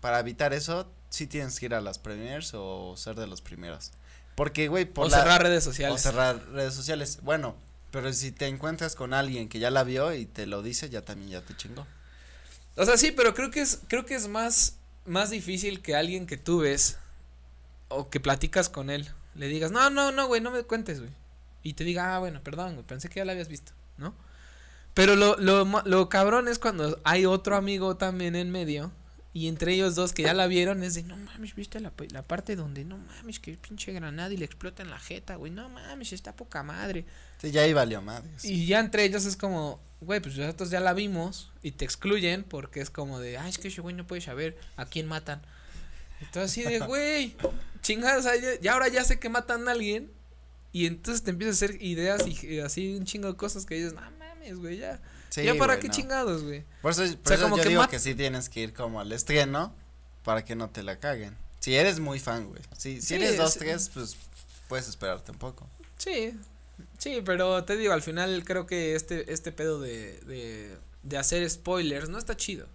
para 0.00 0.18
evitar 0.18 0.54
eso, 0.54 0.90
sí 1.10 1.26
tienes 1.26 1.60
que 1.60 1.66
ir 1.66 1.74
a 1.74 1.82
las 1.82 1.98
premiers 1.98 2.52
o 2.54 2.96
ser 2.96 3.16
de 3.16 3.26
los 3.26 3.42
primeros. 3.42 3.92
Porque, 4.34 4.68
güey, 4.68 4.86
por 4.86 5.08
o 5.08 5.10
cerrar 5.10 5.42
redes 5.42 5.62
sociales. 5.62 5.94
O 5.94 5.98
cerrar 5.98 6.42
redes 6.52 6.72
sociales. 6.72 7.18
Bueno, 7.22 7.54
pero 7.90 8.10
si 8.14 8.32
te 8.32 8.46
encuentras 8.46 8.94
con 8.94 9.12
alguien 9.12 9.50
que 9.50 9.58
ya 9.58 9.70
la 9.70 9.84
vio 9.84 10.14
y 10.14 10.24
te 10.24 10.46
lo 10.46 10.62
dice, 10.62 10.88
ya 10.88 11.04
también 11.04 11.30
ya 11.30 11.40
te 11.42 11.54
chingó. 11.54 11.86
O 12.76 12.84
sea, 12.84 12.96
sí, 12.96 13.12
pero 13.12 13.34
creo 13.34 13.50
que 13.50 13.60
es, 13.60 13.80
creo 13.88 14.06
que 14.06 14.14
es 14.14 14.28
más, 14.28 14.76
más 15.04 15.30
difícil 15.30 15.82
que 15.82 15.94
alguien 15.96 16.26
que 16.26 16.36
tú 16.36 16.60
ves 16.60 16.98
o 17.88 18.08
que 18.08 18.20
platicas 18.20 18.68
con 18.68 18.90
él, 18.90 19.08
le 19.34 19.48
digas, 19.48 19.70
no, 19.72 19.90
no, 19.90 20.12
no, 20.12 20.26
güey, 20.26 20.40
no 20.40 20.50
me 20.50 20.62
cuentes, 20.62 21.00
güey. 21.00 21.12
Y 21.62 21.74
te 21.74 21.84
diga, 21.84 22.14
ah, 22.14 22.18
bueno, 22.18 22.42
perdón, 22.42 22.74
güey, 22.74 22.86
pensé 22.86 23.08
que 23.08 23.16
ya 23.16 23.24
la 23.24 23.32
habías 23.32 23.48
visto, 23.48 23.72
¿no? 23.98 24.14
Pero 24.94 25.16
lo, 25.16 25.36
lo, 25.36 25.64
lo 25.84 26.08
cabrón 26.08 26.48
es 26.48 26.58
cuando 26.58 26.98
hay 27.04 27.26
otro 27.26 27.56
amigo 27.56 27.96
también 27.96 28.34
en 28.34 28.50
medio 28.50 28.90
y 29.32 29.46
entre 29.46 29.74
ellos 29.74 29.94
dos 29.94 30.12
que 30.12 30.24
ya 30.24 30.34
la 30.34 30.48
vieron 30.48 30.82
es 30.82 30.94
de, 30.94 31.04
no 31.04 31.16
mames, 31.16 31.54
viste 31.54 31.78
la, 31.78 31.92
la 32.10 32.22
parte 32.22 32.56
donde, 32.56 32.84
no 32.84 32.98
mames, 32.98 33.38
que 33.38 33.56
pinche 33.56 33.92
granada 33.92 34.32
y 34.34 34.36
le 34.36 34.44
explota 34.44 34.82
en 34.82 34.90
la 34.90 34.98
jeta, 34.98 35.36
güey, 35.36 35.52
no 35.52 35.68
mames, 35.68 36.12
está 36.12 36.34
poca 36.34 36.64
madre. 36.64 37.04
Sí, 37.38 37.52
ya 37.52 37.62
ahí 37.62 37.72
valió 37.72 38.02
madre. 38.02 38.28
Y 38.42 38.66
ya 38.66 38.80
entre 38.80 39.04
ellos 39.04 39.24
es 39.26 39.36
como, 39.36 39.80
güey, 40.00 40.20
pues 40.20 40.36
nosotros 40.36 40.70
ya 40.70 40.80
la 40.80 40.92
vimos 40.92 41.52
y 41.62 41.72
te 41.72 41.84
excluyen 41.84 42.44
porque 42.44 42.80
es 42.80 42.90
como 42.90 43.20
de, 43.20 43.38
ay, 43.38 43.50
es 43.50 43.58
que 43.58 43.68
ese 43.68 43.80
güey 43.80 43.94
no 43.94 44.06
puede 44.06 44.20
saber 44.20 44.58
a 44.76 44.86
quién 44.86 45.06
matan. 45.06 45.42
Entonces 46.20 46.50
así 46.50 46.62
de, 46.62 46.80
güey, 46.80 47.36
chingados, 47.82 48.26
ya 48.60 48.72
ahora 48.72 48.88
ya 48.88 49.04
sé 49.04 49.18
que 49.18 49.28
matan 49.28 49.68
a 49.68 49.72
alguien 49.72 50.10
y 50.72 50.86
entonces 50.86 51.22
te 51.22 51.30
empiezas 51.30 51.62
a 51.62 51.64
hacer 51.64 51.82
ideas 51.82 52.26
y, 52.26 52.60
así 52.60 52.94
un 52.94 53.04
chingo 53.04 53.28
de 53.28 53.36
cosas 53.36 53.66
que 53.66 53.74
dices, 53.74 53.92
no 53.92 54.02
mames, 54.18 54.58
güey, 54.58 54.78
ya 54.78 55.00
ya 55.30 55.54
para 55.54 55.78
qué 55.78 55.88
chingados, 55.88 56.42
güey. 56.42 56.64
Por 56.82 56.92
eso, 56.92 57.04
como 57.40 57.56
yo 57.56 57.64
digo 57.64 57.88
que 57.88 57.98
sí 57.98 58.14
tienes 58.14 58.48
que 58.48 58.60
ir 58.60 58.72
como 58.72 59.00
al 59.00 59.12
estreno 59.12 59.72
para 60.24 60.44
que 60.44 60.56
no 60.56 60.70
te 60.70 60.82
la 60.82 60.98
caguen. 60.98 61.36
Si 61.60 61.74
eres 61.74 62.00
muy 62.00 62.18
fan, 62.18 62.48
güey. 62.48 62.62
Si, 62.76 63.00
si 63.00 63.14
eres 63.14 63.36
dos, 63.36 63.54
tres, 63.54 63.90
pues 63.92 64.16
puedes 64.68 64.88
esperarte 64.88 65.30
un 65.30 65.38
poco. 65.38 65.68
Sí, 65.98 66.34
sí, 66.98 67.22
pero 67.24 67.64
te 67.64 67.76
digo, 67.76 67.92
al 67.92 68.02
final 68.02 68.44
creo 68.44 68.66
que 68.66 68.94
este, 68.94 69.32
este 69.32 69.52
pedo 69.52 69.80
de, 69.80 70.20
de, 70.20 70.76
de 71.02 71.18
hacer 71.18 71.48
spoilers 71.48 72.08
no 72.08 72.18
está 72.18 72.36
chido. 72.36 72.66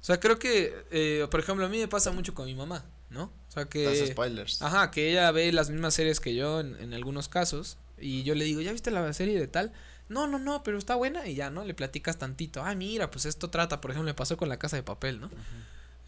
O 0.00 0.04
sea, 0.06 0.20
creo 0.20 0.38
que, 0.38 0.74
eh, 0.90 1.26
por 1.30 1.40
ejemplo, 1.40 1.66
a 1.66 1.68
mí 1.68 1.78
me 1.78 1.88
pasa 1.88 2.12
mucho 2.12 2.34
con 2.34 2.46
mi 2.46 2.54
mamá, 2.54 2.84
¿no? 3.10 3.24
O 3.24 3.52
sea 3.52 3.64
que... 3.64 4.06
spoilers. 4.06 4.62
Ajá, 4.62 4.90
que 4.90 5.10
ella 5.10 5.30
ve 5.32 5.50
las 5.52 5.70
mismas 5.70 5.94
series 5.94 6.20
que 6.20 6.34
yo 6.34 6.60
en, 6.60 6.76
en 6.76 6.94
algunos 6.94 7.28
casos. 7.28 7.78
Y 7.98 8.22
yo 8.22 8.34
le 8.34 8.44
digo, 8.44 8.60
¿ya 8.60 8.72
viste 8.72 8.90
la 8.90 9.12
serie 9.12 9.38
de 9.38 9.48
tal? 9.48 9.72
no, 10.08 10.26
no, 10.26 10.38
no, 10.38 10.62
pero 10.62 10.78
está 10.78 10.94
buena 10.94 11.26
y 11.26 11.34
ya, 11.34 11.50
¿no? 11.50 11.64
Le 11.64 11.74
platicas 11.74 12.18
tantito, 12.18 12.62
ah, 12.62 12.74
mira, 12.74 13.10
pues 13.10 13.26
esto 13.26 13.50
trata, 13.50 13.80
por 13.80 13.90
ejemplo, 13.90 14.08
me 14.08 14.14
pasó 14.14 14.36
con 14.36 14.48
la 14.48 14.58
casa 14.58 14.76
de 14.76 14.82
papel, 14.82 15.20
¿no? 15.20 15.30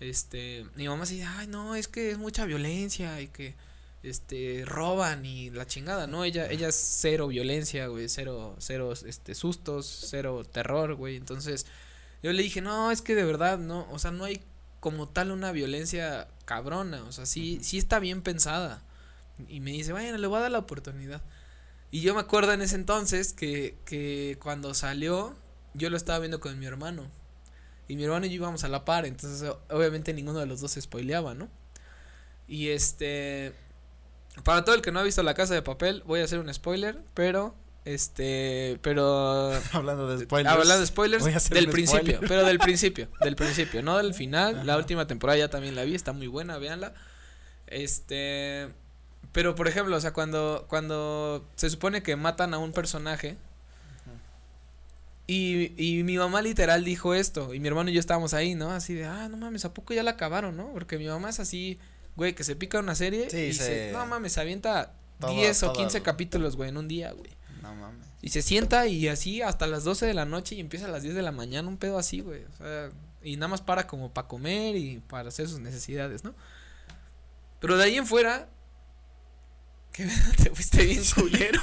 Este, 0.00 0.64
mi 0.76 0.86
mamá 0.86 1.04
dice, 1.04 1.24
ay, 1.24 1.48
no, 1.48 1.74
es 1.74 1.88
que 1.88 2.12
es 2.12 2.18
mucha 2.18 2.44
violencia 2.44 3.20
y 3.20 3.28
que, 3.28 3.56
este, 4.08 4.64
roban 4.66 5.24
y 5.24 5.50
la 5.50 5.66
chingada, 5.66 6.06
¿no? 6.06 6.24
Ella, 6.24 6.50
ella 6.50 6.68
es 6.68 6.76
cero 6.76 7.28
violencia, 7.28 7.86
güey, 7.88 8.08
cero, 8.08 8.56
cero, 8.58 8.92
este, 8.92 9.34
sustos, 9.34 10.06
cero 10.10 10.44
terror, 10.44 10.94
güey, 10.94 11.16
entonces, 11.16 11.66
yo 12.22 12.32
le 12.32 12.42
dije, 12.42 12.60
no, 12.60 12.90
es 12.90 13.02
que 13.02 13.14
de 13.14 13.24
verdad, 13.24 13.58
no, 13.58 13.86
o 13.90 13.98
sea, 13.98 14.10
no 14.10 14.24
hay 14.24 14.42
como 14.80 15.08
tal 15.08 15.30
una 15.30 15.52
violencia 15.52 16.28
cabrona, 16.44 17.02
o 17.04 17.12
sea, 17.12 17.26
sí, 17.26 17.58
sí 17.62 17.78
está 17.78 17.98
bien 17.98 18.22
pensada. 18.22 18.82
Y 19.48 19.60
me 19.60 19.70
dice, 19.72 19.92
bueno, 19.92 20.18
le 20.18 20.26
voy 20.26 20.38
a 20.38 20.42
dar 20.42 20.50
la 20.50 20.58
oportunidad. 20.58 21.22
Y 21.90 22.00
yo 22.00 22.14
me 22.14 22.20
acuerdo 22.20 22.52
en 22.52 22.60
ese 22.60 22.74
entonces 22.74 23.32
que, 23.32 23.78
que 23.84 24.36
cuando 24.42 24.74
salió, 24.74 25.36
yo 25.74 25.90
lo 25.90 25.96
estaba 25.96 26.18
viendo 26.18 26.40
con 26.40 26.58
mi 26.58 26.66
hermano. 26.66 27.10
Y 27.86 27.96
mi 27.96 28.04
hermano 28.04 28.26
y 28.26 28.30
yo 28.30 28.36
íbamos 28.36 28.64
a 28.64 28.68
la 28.68 28.84
par, 28.84 29.06
entonces 29.06 29.50
obviamente 29.70 30.12
ninguno 30.12 30.40
de 30.40 30.46
los 30.46 30.60
dos 30.60 30.72
se 30.72 30.80
spoileaba, 30.82 31.34
¿no? 31.34 31.48
Y 32.46 32.68
este... 32.68 33.54
Para 34.44 34.64
todo 34.64 34.74
el 34.74 34.82
que 34.82 34.92
no 34.92 35.00
ha 35.00 35.02
visto 35.02 35.22
La 35.22 35.34
Casa 35.34 35.54
de 35.54 35.62
Papel, 35.62 36.02
voy 36.06 36.20
a 36.20 36.24
hacer 36.24 36.38
un 36.38 36.52
spoiler, 36.52 36.98
pero... 37.14 37.54
Este, 37.84 38.78
pero... 38.82 39.52
hablando 39.72 40.08
de 40.08 40.24
spoilers. 40.24 40.54
Hablando 40.54 40.80
de 40.80 40.86
spoilers, 40.86 41.50
del 41.50 41.68
principio, 41.68 42.20
pero 42.26 42.44
del 42.44 42.58
principio, 42.58 43.08
del 43.20 43.36
principio, 43.36 43.82
no 43.82 43.96
del 43.96 44.14
final. 44.14 44.66
La 44.66 44.76
última 44.76 45.06
temporada 45.06 45.38
ya 45.38 45.48
también 45.48 45.74
la 45.74 45.84
vi, 45.84 45.94
está 45.94 46.12
muy 46.12 46.26
buena, 46.26 46.58
véanla. 46.58 46.92
Este... 47.66 48.68
Pero, 49.32 49.54
por 49.54 49.68
ejemplo, 49.68 49.94
o 49.96 50.00
sea, 50.00 50.12
cuando, 50.12 50.66
cuando 50.68 51.46
se 51.56 51.68
supone 51.70 52.02
que 52.02 52.16
matan 52.16 52.54
a 52.54 52.58
un 52.58 52.72
personaje. 52.72 53.36
Y, 55.26 55.72
y 55.76 56.02
mi 56.04 56.16
mamá 56.16 56.40
literal 56.40 56.84
dijo 56.84 57.12
esto. 57.12 57.52
Y 57.52 57.60
mi 57.60 57.68
hermano 57.68 57.90
y 57.90 57.92
yo 57.92 58.00
estábamos 58.00 58.32
ahí, 58.32 58.54
¿no? 58.54 58.70
Así 58.70 58.94
de, 58.94 59.04
ah, 59.04 59.28
no 59.28 59.36
mames, 59.36 59.66
¿a 59.66 59.74
poco 59.74 59.92
ya 59.92 60.02
la 60.02 60.12
acabaron, 60.12 60.56
no? 60.56 60.72
Porque 60.72 60.96
mi 60.96 61.06
mamá 61.06 61.28
es 61.28 61.38
así, 61.38 61.78
güey, 62.18 62.34
que 62.34 62.42
se 62.42 62.56
pica 62.56 62.80
una 62.80 62.96
serie. 62.96 63.26
y 63.26 63.54
se, 63.54 63.92
no 63.92 64.04
mames, 64.04 64.32
se 64.32 64.40
avienta 64.40 64.92
10 65.20 65.62
o 65.62 65.72
15 65.72 66.02
capítulos, 66.02 66.56
güey, 66.56 66.68
en 66.68 66.76
un 66.76 66.88
día, 66.88 67.12
güey. 67.12 67.30
No 67.62 67.74
mames. 67.76 68.06
Y 68.20 68.30
se 68.30 68.42
sienta 68.42 68.88
y 68.88 69.06
así 69.06 69.40
hasta 69.40 69.68
las 69.68 69.84
12 69.84 70.04
de 70.04 70.14
la 70.14 70.24
noche 70.24 70.56
y 70.56 70.60
empieza 70.60 70.86
a 70.86 70.88
las 70.88 71.04
10 71.04 71.14
de 71.14 71.22
la 71.22 71.30
mañana, 71.30 71.68
un 71.68 71.78
pedo 71.78 71.96
así, 71.96 72.20
güey. 72.20 72.44
O 72.44 72.56
sea, 72.58 72.90
y 73.22 73.36
nada 73.36 73.46
más 73.46 73.60
para 73.62 73.86
como 73.86 74.12
para 74.12 74.26
comer 74.26 74.74
y 74.74 74.98
para 74.98 75.28
hacer 75.28 75.48
sus 75.48 75.60
necesidades, 75.60 76.24
¿no? 76.24 76.34
Pero 77.60 77.76
de 77.76 77.84
ahí 77.84 77.96
en 77.96 78.06
fuera, 78.06 78.48
que 79.92 80.04
te 80.42 80.50
fuiste 80.50 80.84
bien 80.84 81.04
culero. 81.14 81.60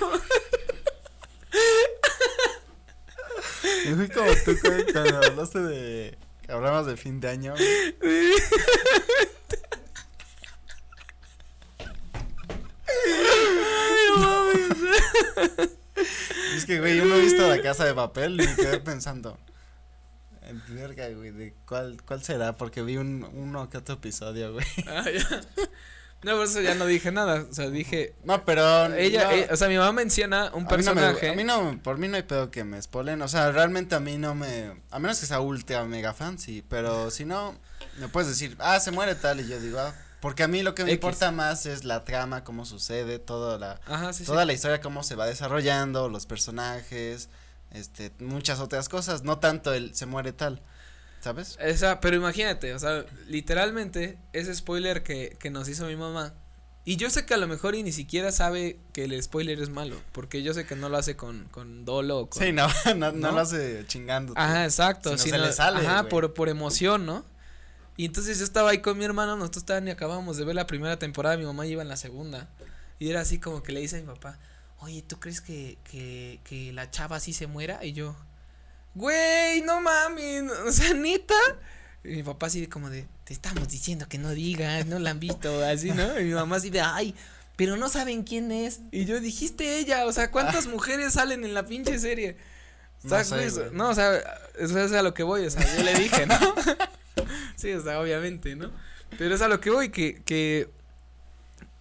Y 3.84 3.94
fui 3.94 4.08
como 4.08 4.32
tú 4.46 4.56
cuando 4.94 5.18
hablaste 5.18 5.60
de. 5.60 6.18
Hablamos 6.48 6.86
de 6.86 6.96
fin 6.96 7.20
de 7.20 7.28
año. 7.30 7.56
Es 16.56 16.66
que, 16.66 16.80
güey, 16.80 16.98
yo 16.98 17.06
no 17.06 17.16
he 17.16 17.22
visto 17.22 17.48
la 17.48 17.62
casa 17.62 17.86
de 17.86 17.94
papel 17.94 18.34
y 18.42 18.48
me 18.48 18.56
quedé 18.56 18.80
pensando. 18.80 19.38
En 20.42 20.62
verga, 20.76 21.10
güey, 21.10 21.32
de 21.32 21.54
cuál, 21.66 21.98
cuál 22.06 22.22
será, 22.24 22.56
porque 22.58 22.82
vi 22.84 22.98
un, 22.98 23.28
uno 23.34 23.70
que 23.70 23.78
otro 23.78 23.96
episodio, 23.96 24.54
güey. 24.54 24.66
Ah, 24.88 25.06
ya. 25.12 25.42
No, 26.24 26.38
por 26.38 26.46
eso 26.46 26.60
ya 26.62 26.74
no 26.76 26.86
dije 26.86 27.12
nada. 27.12 27.46
O 27.50 27.54
sea, 27.54 27.70
dije. 27.70 28.16
No, 28.24 28.46
pero. 28.46 28.94
Ella, 28.96 29.26
no, 29.26 29.32
eh, 29.32 29.48
o 29.52 29.56
sea, 29.58 29.68
mi 29.68 29.78
mamá 29.78 29.92
menciona 29.92 30.52
un 30.54 30.66
a 30.72 30.78
mí 30.78 30.84
no 30.84 30.96
me- 30.96 31.02
personaje. 31.02 31.30
a 31.30 31.34
mí 31.36 31.44
no, 31.44 31.80
por 31.84 31.98
mí 31.98 32.08
no 32.08 32.16
hay 32.16 32.24
pedo 32.24 32.50
que 32.52 32.64
me 32.64 32.82
spoilen. 32.82 33.22
O 33.22 33.28
sea, 33.28 33.52
realmente 33.52 33.96
a 33.96 34.00
mí 34.00 34.18
no 34.18 34.34
me. 34.34 34.82
A 34.92 35.00
menos 35.00 35.20
que 35.20 35.26
sea 35.28 35.40
ultra 35.40 35.84
mega 35.86 36.14
fan, 36.14 36.40
sí. 36.40 36.64
Pero 36.68 37.12
si 37.12 37.26
no, 37.26 37.56
me 38.00 38.08
puedes 38.08 38.30
decir, 38.30 38.56
ah, 38.60 38.80
se 38.80 38.92
muere 38.92 39.14
tal. 39.16 39.40
Y 39.40 39.48
yo 39.48 39.60
digo, 39.60 39.80
ah. 39.80 39.94
Porque 40.22 40.44
a 40.44 40.48
mí 40.48 40.64
lo 40.64 40.74
que 40.74 40.84
me 40.84 40.92
X. 40.92 40.96
importa 40.96 41.32
más 41.32 41.66
es 41.66 41.84
la 41.84 42.04
trama, 42.04 42.44
cómo 42.44 42.66
sucede, 42.66 43.20
toda 43.20 43.58
la. 43.60 43.80
Ajá, 43.86 44.12
sí, 44.14 44.24
toda 44.24 44.42
sí. 44.42 44.48
la 44.48 44.54
historia, 44.54 44.82
cómo 44.82 45.04
se 45.04 45.16
va 45.16 45.26
desarrollando, 45.28 46.10
los 46.10 46.26
personajes, 46.26 47.30
este, 47.72 48.12
muchas 48.20 48.60
otras 48.60 48.90
cosas. 48.90 49.24
No 49.24 49.38
tanto 49.40 49.74
el 49.74 49.94
se 49.96 50.06
muere 50.06 50.34
tal. 50.34 50.62
¿Sabes? 51.22 51.58
Esa, 51.60 52.00
pero 52.02 52.16
imagínate, 52.16 52.74
o 52.76 52.80
sea, 52.80 53.04
literalmente, 53.28 54.18
ese 54.34 54.54
spoiler 54.54 55.02
que, 55.04 55.36
que 55.40 55.50
nos 55.50 55.68
hizo 55.68 55.86
mi 55.88 55.96
mamá. 55.96 56.34
Y 56.88 56.98
yo 56.98 57.10
sé 57.10 57.26
que 57.26 57.34
a 57.34 57.38
lo 57.38 57.48
mejor 57.48 57.74
y 57.74 57.82
ni 57.82 57.92
siquiera 57.92 58.32
sabe 58.32 58.80
que 58.94 59.06
el 59.06 59.24
spoiler 59.24 59.60
es 59.60 59.70
malo, 59.70 59.96
porque 60.12 60.44
yo 60.44 60.54
sé 60.54 60.68
que 60.68 60.76
no 60.76 60.88
lo 60.88 60.98
hace 60.98 61.16
con, 61.16 61.46
con 61.46 61.84
dolo 61.84 62.20
o 62.20 62.30
con... 62.30 62.44
Sí, 62.44 62.52
no, 62.54 62.68
no, 62.96 63.12
no, 63.12 63.14
¿No? 63.14 63.32
lo 63.32 63.40
hace 63.40 63.84
chingando. 63.88 64.34
Ajá, 64.36 64.66
exacto. 64.66 65.10
Si 65.10 65.16
no 65.16 65.18
se 65.18 65.30
sino- 65.32 65.46
le 65.46 65.52
sale, 65.54 65.80
Ajá, 65.88 66.04
por, 66.10 66.36
por 66.36 66.48
emoción, 66.48 67.08
¿no? 67.08 67.26
Y 67.98 68.06
entonces 68.06 68.38
yo 68.38 68.44
estaba 68.44 68.72
ahí 68.72 68.80
con 68.80 68.98
mi 68.98 69.06
hermano, 69.06 69.38
nosotros 69.38 69.64
estaban 69.64 69.88
y 69.88 69.92
acabamos 69.92 70.38
de 70.38 70.46
ver 70.46 70.56
la 70.56 70.68
primera 70.68 71.00
temporada, 71.00 71.38
mi 71.38 71.46
mamá 71.46 71.66
iba 71.66 71.82
en 71.82 71.88
la 71.88 71.98
segunda. 71.98 72.50
Y 73.00 73.10
era 73.10 73.22
así 73.22 73.40
como 73.40 73.64
que 73.64 73.72
le 73.72 73.80
dice 73.80 73.98
a 73.98 74.02
mi 74.02 74.08
papá, 74.08 74.38
oye, 74.80 75.02
¿tú 75.02 75.20
crees 75.20 75.42
que, 75.42 75.78
que, 75.90 76.40
que 76.44 76.74
la 76.74 76.92
chava 76.92 77.18
así 77.18 77.34
se 77.34 77.48
muera? 77.48 77.84
Y 77.86 77.94
yo, 77.94 78.16
güey, 78.96 79.62
no 79.62 79.82
mames, 79.82 80.52
o 80.66 80.72
sea, 80.72 80.94
neta. 80.94 81.36
Y 82.04 82.10
mi 82.10 82.24
papá 82.24 82.48
así 82.48 82.68
como 82.68 82.90
de, 82.90 83.08
te 83.24 83.34
estamos 83.34 83.68
diciendo 83.70 84.08
que 84.08 84.18
no 84.18 84.32
digas, 84.32 84.86
no 84.86 85.00
la 85.00 85.12
han 85.12 85.20
visto, 85.20 85.64
así, 85.64 85.92
¿no? 85.92 86.20
Y 86.20 86.26
mi 86.26 86.34
mamá 86.34 86.58
así 86.58 86.70
de, 86.70 86.82
ay, 86.82 87.16
pero 87.56 87.78
no 87.78 87.90
saben 87.90 88.24
quién 88.24 88.52
es. 88.52 88.82
Y 88.92 89.06
yo, 89.06 89.20
dijiste 89.20 89.80
ella, 89.80 90.06
o 90.06 90.12
sea, 90.12 90.32
¿cuántas 90.32 90.68
mujeres 90.68 91.14
salen 91.14 91.46
en 91.46 91.54
la 91.54 91.66
pinche 91.66 91.98
serie? 91.98 92.38
No 93.04 93.24
sé, 93.24 93.70
no, 93.72 93.90
o 93.90 93.96
sea, 93.96 94.18
eso 94.58 94.80
es 94.80 94.92
a 94.92 95.02
lo 95.02 95.14
que 95.14 95.24
voy, 95.24 95.46
o 95.46 95.50
sea, 95.52 95.64
yo 95.78 95.84
le 95.84 95.94
dije, 95.94 96.26
¿no? 96.26 96.38
sí, 97.56 97.72
o 97.74 97.82
sea, 97.82 98.00
obviamente, 98.00 98.56
¿no? 98.56 98.72
Pero 99.18 99.36
es 99.36 99.42
a 99.42 99.48
lo 99.48 99.60
que 99.60 99.70
voy, 99.70 99.90
que, 99.90 100.22
que 100.24 100.70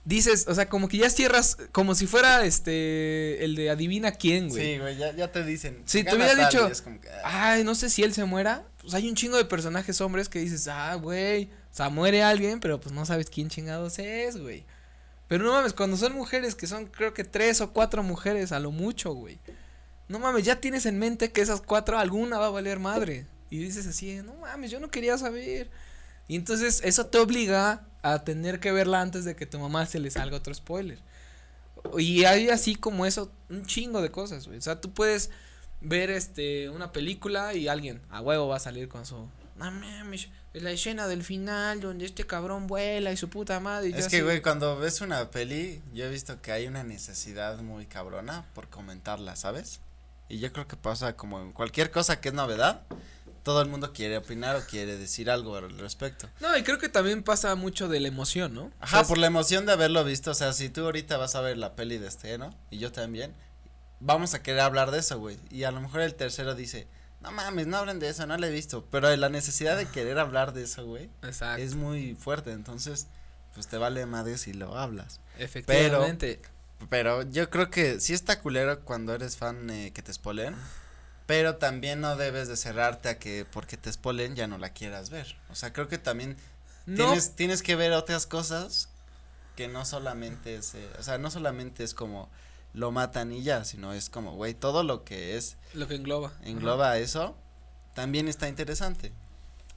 dices, 0.04 0.46
o 0.48 0.54
sea, 0.54 0.68
como 0.68 0.88
que 0.88 0.98
ya 0.98 1.10
cierras, 1.10 1.56
como 1.72 1.94
si 1.94 2.06
fuera 2.06 2.44
este, 2.44 3.44
el 3.44 3.56
de 3.56 3.70
adivina 3.70 4.12
quién, 4.12 4.48
güey. 4.48 4.74
Sí, 4.74 4.78
güey, 4.78 4.96
ya, 4.96 5.14
ya 5.14 5.32
te 5.32 5.44
dicen. 5.44 5.82
Sí, 5.86 6.04
te 6.04 6.10
gana 6.10 6.24
hubiera 6.24 6.50
tal, 6.50 6.68
dicho, 6.70 7.00
que, 7.00 7.08
ah, 7.24 7.52
Ay, 7.52 7.64
no 7.64 7.74
sé 7.74 7.90
si 7.90 8.02
él 8.02 8.12
se 8.12 8.24
muera. 8.24 8.64
Pues 8.80 8.94
hay 8.94 9.08
un 9.08 9.14
chingo 9.14 9.36
de 9.36 9.44
personajes 9.46 10.00
hombres 10.00 10.28
que 10.28 10.38
dices, 10.38 10.68
ah, 10.68 10.94
güey, 10.94 11.44
o 11.72 11.76
sea, 11.76 11.88
muere 11.88 12.22
alguien, 12.22 12.60
pero 12.60 12.80
pues 12.80 12.94
no 12.94 13.06
sabes 13.06 13.30
quién 13.30 13.48
chingados 13.48 13.98
es, 13.98 14.36
güey. 14.36 14.64
Pero 15.26 15.44
no 15.44 15.52
mames, 15.52 15.72
cuando 15.72 15.96
son 15.96 16.12
mujeres, 16.12 16.54
que 16.54 16.66
son 16.66 16.86
creo 16.86 17.14
que 17.14 17.24
tres 17.24 17.60
o 17.60 17.72
cuatro 17.72 18.02
mujeres 18.02 18.52
a 18.52 18.60
lo 18.60 18.70
mucho, 18.70 19.14
güey. 19.14 19.38
No 20.06 20.18
mames, 20.18 20.44
ya 20.44 20.60
tienes 20.60 20.84
en 20.84 20.98
mente 20.98 21.32
que 21.32 21.40
esas 21.40 21.62
cuatro, 21.62 21.98
alguna 21.98 22.38
va 22.38 22.46
a 22.46 22.50
valer 22.50 22.78
madre. 22.78 23.26
Y 23.54 23.58
dices 23.58 23.87
así, 23.87 24.16
no 24.16 24.34
mames, 24.34 24.73
yo 24.73 24.80
no 24.80 24.90
quería 24.90 25.16
saber. 25.16 25.70
Y 26.26 26.34
entonces 26.34 26.80
eso 26.82 27.06
te 27.06 27.18
obliga 27.18 27.87
a 28.02 28.25
tener 28.25 28.58
que 28.58 28.73
verla 28.73 29.00
antes 29.00 29.25
de 29.25 29.37
que 29.37 29.46
tu 29.46 29.61
mamá 29.61 29.87
se 29.87 30.00
le 30.00 30.11
salga 30.11 30.38
otro 30.38 30.52
spoiler. 30.52 30.99
Y 31.96 32.25
hay 32.25 32.49
así 32.49 32.75
como 32.75 33.06
eso, 33.06 33.30
un 33.49 33.64
chingo 33.64 34.02
de 34.02 34.11
cosas, 34.11 34.49
güey. 34.49 34.58
O 34.58 34.61
sea, 34.61 34.80
tú 34.80 34.92
puedes 34.92 35.30
ver 35.80 36.11
este 36.11 36.68
una 36.68 36.90
película 36.90 37.54
y 37.54 37.68
alguien 37.68 38.02
a 38.11 38.20
huevo 38.20 38.49
va 38.49 38.56
a 38.56 38.58
salir 38.58 38.88
con 38.88 39.06
su 39.06 39.28
no 39.54 39.70
mames, 39.70 40.30
es 40.52 40.62
la 40.64 40.73
escena 40.73 41.06
del 41.06 41.23
final 41.23 41.80
donde 41.80 42.06
este 42.06 42.26
cabrón 42.26 42.66
vuela 42.66 43.12
y 43.12 43.16
su 43.16 43.28
puta 43.28 43.61
madre. 43.61 43.90
y 43.90 43.92
Es 43.92 44.08
que, 44.08 44.25
güey, 44.25 44.42
cuando 44.42 44.76
ves 44.76 45.00
una 45.00 45.30
peli, 45.30 45.80
yo 45.92 46.06
he 46.06 46.11
visto 46.11 46.42
que 46.42 46.50
hay 46.50 46.66
una 46.66 46.82
necesidad 46.82 47.61
muy 47.61 47.87
cabrona 47.87 48.44
por 48.52 48.68
comentarla, 48.68 49.37
¿sabes? 49.37 49.78
Y 50.28 50.40
yo 50.40 50.52
creo 50.52 50.66
que 50.66 50.75
pasa 50.76 51.16
como 51.16 51.40
en 51.40 51.52
cualquier 51.52 51.92
cosa 51.92 52.20
que 52.20 52.30
es 52.30 52.34
novedad, 52.34 52.82
todo 53.44 53.62
el 53.62 53.68
mundo 53.68 53.92
quiere 53.92 54.16
opinar 54.16 54.56
o 54.56 54.64
quiere 54.66 54.96
decir 54.96 55.30
algo 55.30 55.56
al 55.56 55.78
respecto. 55.78 56.28
No, 56.40 56.56
y 56.56 56.62
creo 56.64 56.78
que 56.78 56.88
también 56.88 57.22
pasa 57.22 57.54
mucho 57.54 57.88
de 57.88 58.00
la 58.00 58.08
emoción, 58.08 58.54
¿no? 58.54 58.64
O 58.64 58.72
Ajá, 58.80 58.98
sea, 59.00 59.06
por 59.06 59.18
la 59.18 59.26
emoción 59.28 59.66
de 59.66 59.72
haberlo 59.72 60.02
visto, 60.02 60.32
o 60.32 60.34
sea, 60.34 60.52
si 60.52 60.70
tú 60.70 60.80
ahorita 60.84 61.16
vas 61.18 61.36
a 61.36 61.40
ver 61.42 61.56
la 61.58 61.76
peli 61.76 61.98
de 61.98 62.08
este, 62.08 62.36
¿no? 62.38 62.50
Y 62.70 62.78
yo 62.78 62.90
también, 62.90 63.32
vamos 64.00 64.34
a 64.34 64.42
querer 64.42 64.60
hablar 64.62 64.90
de 64.90 64.98
eso, 64.98 65.18
güey. 65.18 65.38
Y 65.50 65.64
a 65.64 65.70
lo 65.70 65.80
mejor 65.80 66.00
el 66.00 66.14
tercero 66.14 66.54
dice, 66.54 66.88
no 67.20 67.32
mames, 67.32 67.66
no 67.66 67.76
hablen 67.76 68.00
de 68.00 68.08
eso, 68.08 68.26
no 68.26 68.36
la 68.36 68.46
he 68.48 68.50
visto. 68.50 68.86
Pero 68.90 69.14
la 69.14 69.28
necesidad 69.28 69.76
de 69.76 69.86
querer 69.86 70.18
hablar 70.18 70.52
de 70.54 70.64
eso, 70.64 70.84
güey, 70.86 71.10
Exacto. 71.22 71.62
es 71.62 71.74
muy 71.74 72.14
fuerte, 72.14 72.50
entonces, 72.52 73.06
pues 73.54 73.68
te 73.68 73.76
vale 73.76 74.04
madre 74.06 74.38
si 74.38 74.54
lo 74.54 74.76
hablas. 74.78 75.20
Efectivamente. 75.38 76.40
Pero 76.90 77.22
yo 77.22 77.50
creo 77.50 77.70
que 77.70 78.00
sí 78.00 78.12
está 78.14 78.40
culero 78.40 78.80
cuando 78.80 79.14
eres 79.14 79.36
fan 79.36 79.70
eh, 79.70 79.92
que 79.94 80.02
te 80.02 80.12
spoilen. 80.12 80.54
Pero 81.26 81.57
también 81.57 82.00
no 82.00 82.16
debes 82.16 82.49
de 82.49 82.57
cerrarte 82.57 83.09
a 83.09 83.19
que 83.19 83.47
porque 83.50 83.76
te 83.76 83.93
spoilen 83.93 84.37
ya 84.37 84.47
no 84.47 84.59
la 84.59 84.71
quieras 84.71 85.11
ver. 85.11 85.37
O 85.50 85.54
sea, 85.54 85.73
creo 85.73 85.88
que 85.88 85.99
también 85.99 86.37
no, 86.87 87.07
tienes, 87.07 87.35
tienes 87.35 87.62
que 87.62 87.76
ver 87.76 87.93
otras 87.93 88.26
cosas 88.26 88.88
que 89.57 89.69
no 89.69 89.85
solamente 89.85 90.57
es, 90.57 90.75
eh, 90.75 90.88
o 90.99 91.02
sea, 91.02 91.19
no 91.19 91.31
solamente 91.31 91.85
es 91.85 91.95
como 91.95 92.28
lo 92.75 92.90
matan 92.90 93.33
y 93.33 93.43
ya, 93.43 93.64
sino 93.64 93.93
es 93.93 94.11
como, 94.11 94.35
güey, 94.35 94.52
todo 94.52 94.83
lo 94.83 95.04
que 95.04 95.37
es, 95.37 95.57
lo 95.75 95.87
que 95.87 95.95
engloba. 95.95 96.33
engloba 96.43 96.99
eso, 96.99 97.37
también 97.95 98.28
está 98.28 98.49
interesante. 98.49 99.12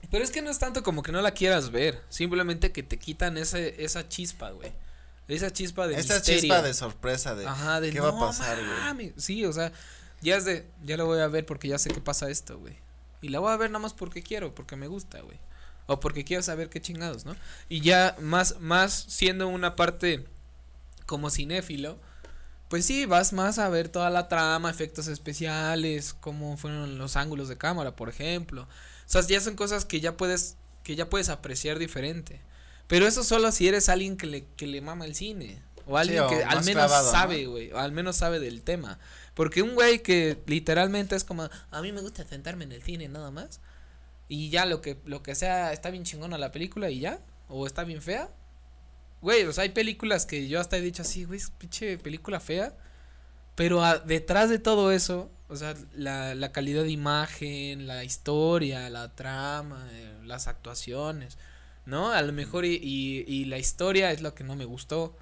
Pero 0.09 0.23
es 0.23 0.31
que 0.31 0.41
no 0.41 0.49
es 0.49 0.59
tanto 0.59 0.83
como 0.83 1.03
que 1.03 1.11
no 1.11 1.21
la 1.21 1.31
quieras 1.31 1.69
ver, 1.69 2.01
simplemente 2.09 2.71
que 2.71 2.83
te 2.83 2.97
quitan 2.97 3.37
ese, 3.37 3.83
esa 3.83 4.09
chispa, 4.09 4.49
güey. 4.51 4.73
Esa 5.27 5.51
chispa 5.51 5.87
de 5.87 5.97
misterio. 5.97 6.21
chispa 6.21 6.61
de 6.61 6.73
sorpresa 6.73 7.35
de, 7.35 7.45
Ajá, 7.45 7.81
de 7.81 7.91
¿qué 7.91 7.97
no 7.99 8.03
va 8.03 8.09
a 8.09 8.27
pasar, 8.27 8.57
güey? 8.93 9.13
Sí, 9.17 9.45
o 9.45 9.51
sea, 9.51 9.73
ya 10.21 10.37
es 10.37 10.45
de, 10.45 10.67
ya 10.83 10.97
lo 10.97 11.05
voy 11.05 11.19
a 11.19 11.27
ver 11.27 11.45
porque 11.45 11.67
ya 11.67 11.77
sé 11.77 11.89
que 11.89 12.01
pasa 12.01 12.29
esto, 12.29 12.59
güey. 12.59 12.75
Y 13.21 13.29
la 13.29 13.39
voy 13.39 13.51
a 13.51 13.57
ver 13.57 13.69
nada 13.69 13.81
más 13.81 13.93
porque 13.93 14.21
quiero, 14.21 14.53
porque 14.53 14.75
me 14.75 14.87
gusta, 14.87 15.21
güey. 15.21 15.39
O 15.87 15.99
porque 15.99 16.23
quiero 16.23 16.43
saber 16.43 16.69
qué 16.69 16.81
chingados, 16.81 17.25
¿no? 17.25 17.35
Y 17.69 17.81
ya 17.81 18.15
más, 18.19 18.59
más 18.59 19.05
siendo 19.07 19.47
una 19.47 19.75
parte 19.75 20.25
como 21.05 21.29
cinéfilo, 21.29 21.97
pues 22.67 22.85
sí, 22.85 23.05
vas 23.05 23.31
más 23.31 23.59
a 23.59 23.69
ver 23.69 23.87
toda 23.87 24.09
la 24.09 24.27
trama, 24.27 24.69
efectos 24.69 25.07
especiales, 25.07 26.13
cómo 26.13 26.57
fueron 26.57 26.97
los 26.97 27.15
ángulos 27.15 27.47
de 27.47 27.57
cámara, 27.57 27.95
por 27.95 28.09
ejemplo. 28.09 28.63
O 28.63 29.09
sea, 29.09 29.21
ya 29.21 29.39
son 29.39 29.55
cosas 29.55 29.85
que 29.85 30.01
ya 30.01 30.17
puedes, 30.17 30.57
que 30.83 30.95
ya 30.95 31.09
puedes 31.09 31.29
apreciar 31.29 31.79
diferente. 31.79 32.41
Pero 32.87 33.07
eso 33.07 33.23
solo 33.23 33.51
si 33.51 33.67
eres 33.67 33.87
alguien 33.87 34.17
que 34.17 34.27
le, 34.27 34.45
que 34.57 34.67
le 34.67 34.81
mama 34.81 35.05
el 35.05 35.15
cine. 35.15 35.61
O 35.85 35.97
alguien 35.97 36.23
o 36.23 36.27
que 36.27 36.43
al 36.43 36.65
menos 36.65 36.85
clavado, 36.85 37.05
¿no? 37.05 37.11
sabe, 37.11 37.45
güey. 37.45 37.71
O 37.71 37.77
al 37.77 37.93
menos 37.93 38.17
sabe 38.17 38.41
del 38.41 38.61
tema. 38.63 38.99
Porque 39.37 39.63
un 39.63 39.75
güey 39.75 40.03
que 40.03 40.43
literalmente 40.47 41.15
es 41.15 41.23
como, 41.23 41.49
a 41.71 41.81
mí 41.83 41.93
me 41.93 42.01
gusta 42.01 42.25
sentarme 42.25 42.65
en 42.65 42.73
el 42.73 42.83
cine 42.83 43.07
nada 43.09 43.31
más. 43.31 43.61
Y 44.29 44.49
ya 44.51 44.65
lo 44.67 44.81
que, 44.81 44.97
lo 45.05 45.23
que 45.23 45.35
sea, 45.35 45.73
está 45.73 45.91
bien 45.91 46.03
chingona 46.05 46.37
la 46.39 46.51
película 46.51 46.89
y 46.91 46.99
ya. 47.01 47.21
O 47.49 47.67
está 47.67 47.85
bien 47.85 48.01
fea. 48.01 48.29
Güey, 49.21 49.45
o 49.45 49.53
sea, 49.53 49.63
hay 49.63 49.69
películas 49.69 50.25
que 50.25 50.47
yo 50.47 50.59
hasta 50.59 50.77
he 50.77 50.81
dicho 50.81 51.01
así, 51.03 51.25
güey, 51.25 51.39
es 51.39 51.51
pinche 51.51 51.97
película 51.99 52.39
fea. 52.39 52.75
Pero 53.55 53.83
a- 53.83 53.99
detrás 53.99 54.49
de 54.49 54.59
todo 54.59 54.91
eso, 54.91 55.31
o 55.49 55.55
sea, 55.55 55.75
la, 55.95 56.35
la 56.35 56.51
calidad 56.51 56.83
de 56.83 56.91
imagen, 56.91 57.87
la 57.87 58.03
historia, 58.03 58.89
la 58.89 59.15
trama, 59.15 59.87
eh, 59.93 60.19
las 60.25 60.47
actuaciones, 60.47 61.37
¿no? 61.85 62.11
A 62.11 62.21
lo 62.23 62.33
mejor 62.33 62.65
y, 62.65 62.75
y, 62.81 63.25
y 63.27 63.45
la 63.45 63.57
historia 63.59 64.11
es 64.11 64.21
lo 64.21 64.35
que 64.35 64.43
no 64.43 64.55
me 64.55 64.65
gustó. 64.65 65.17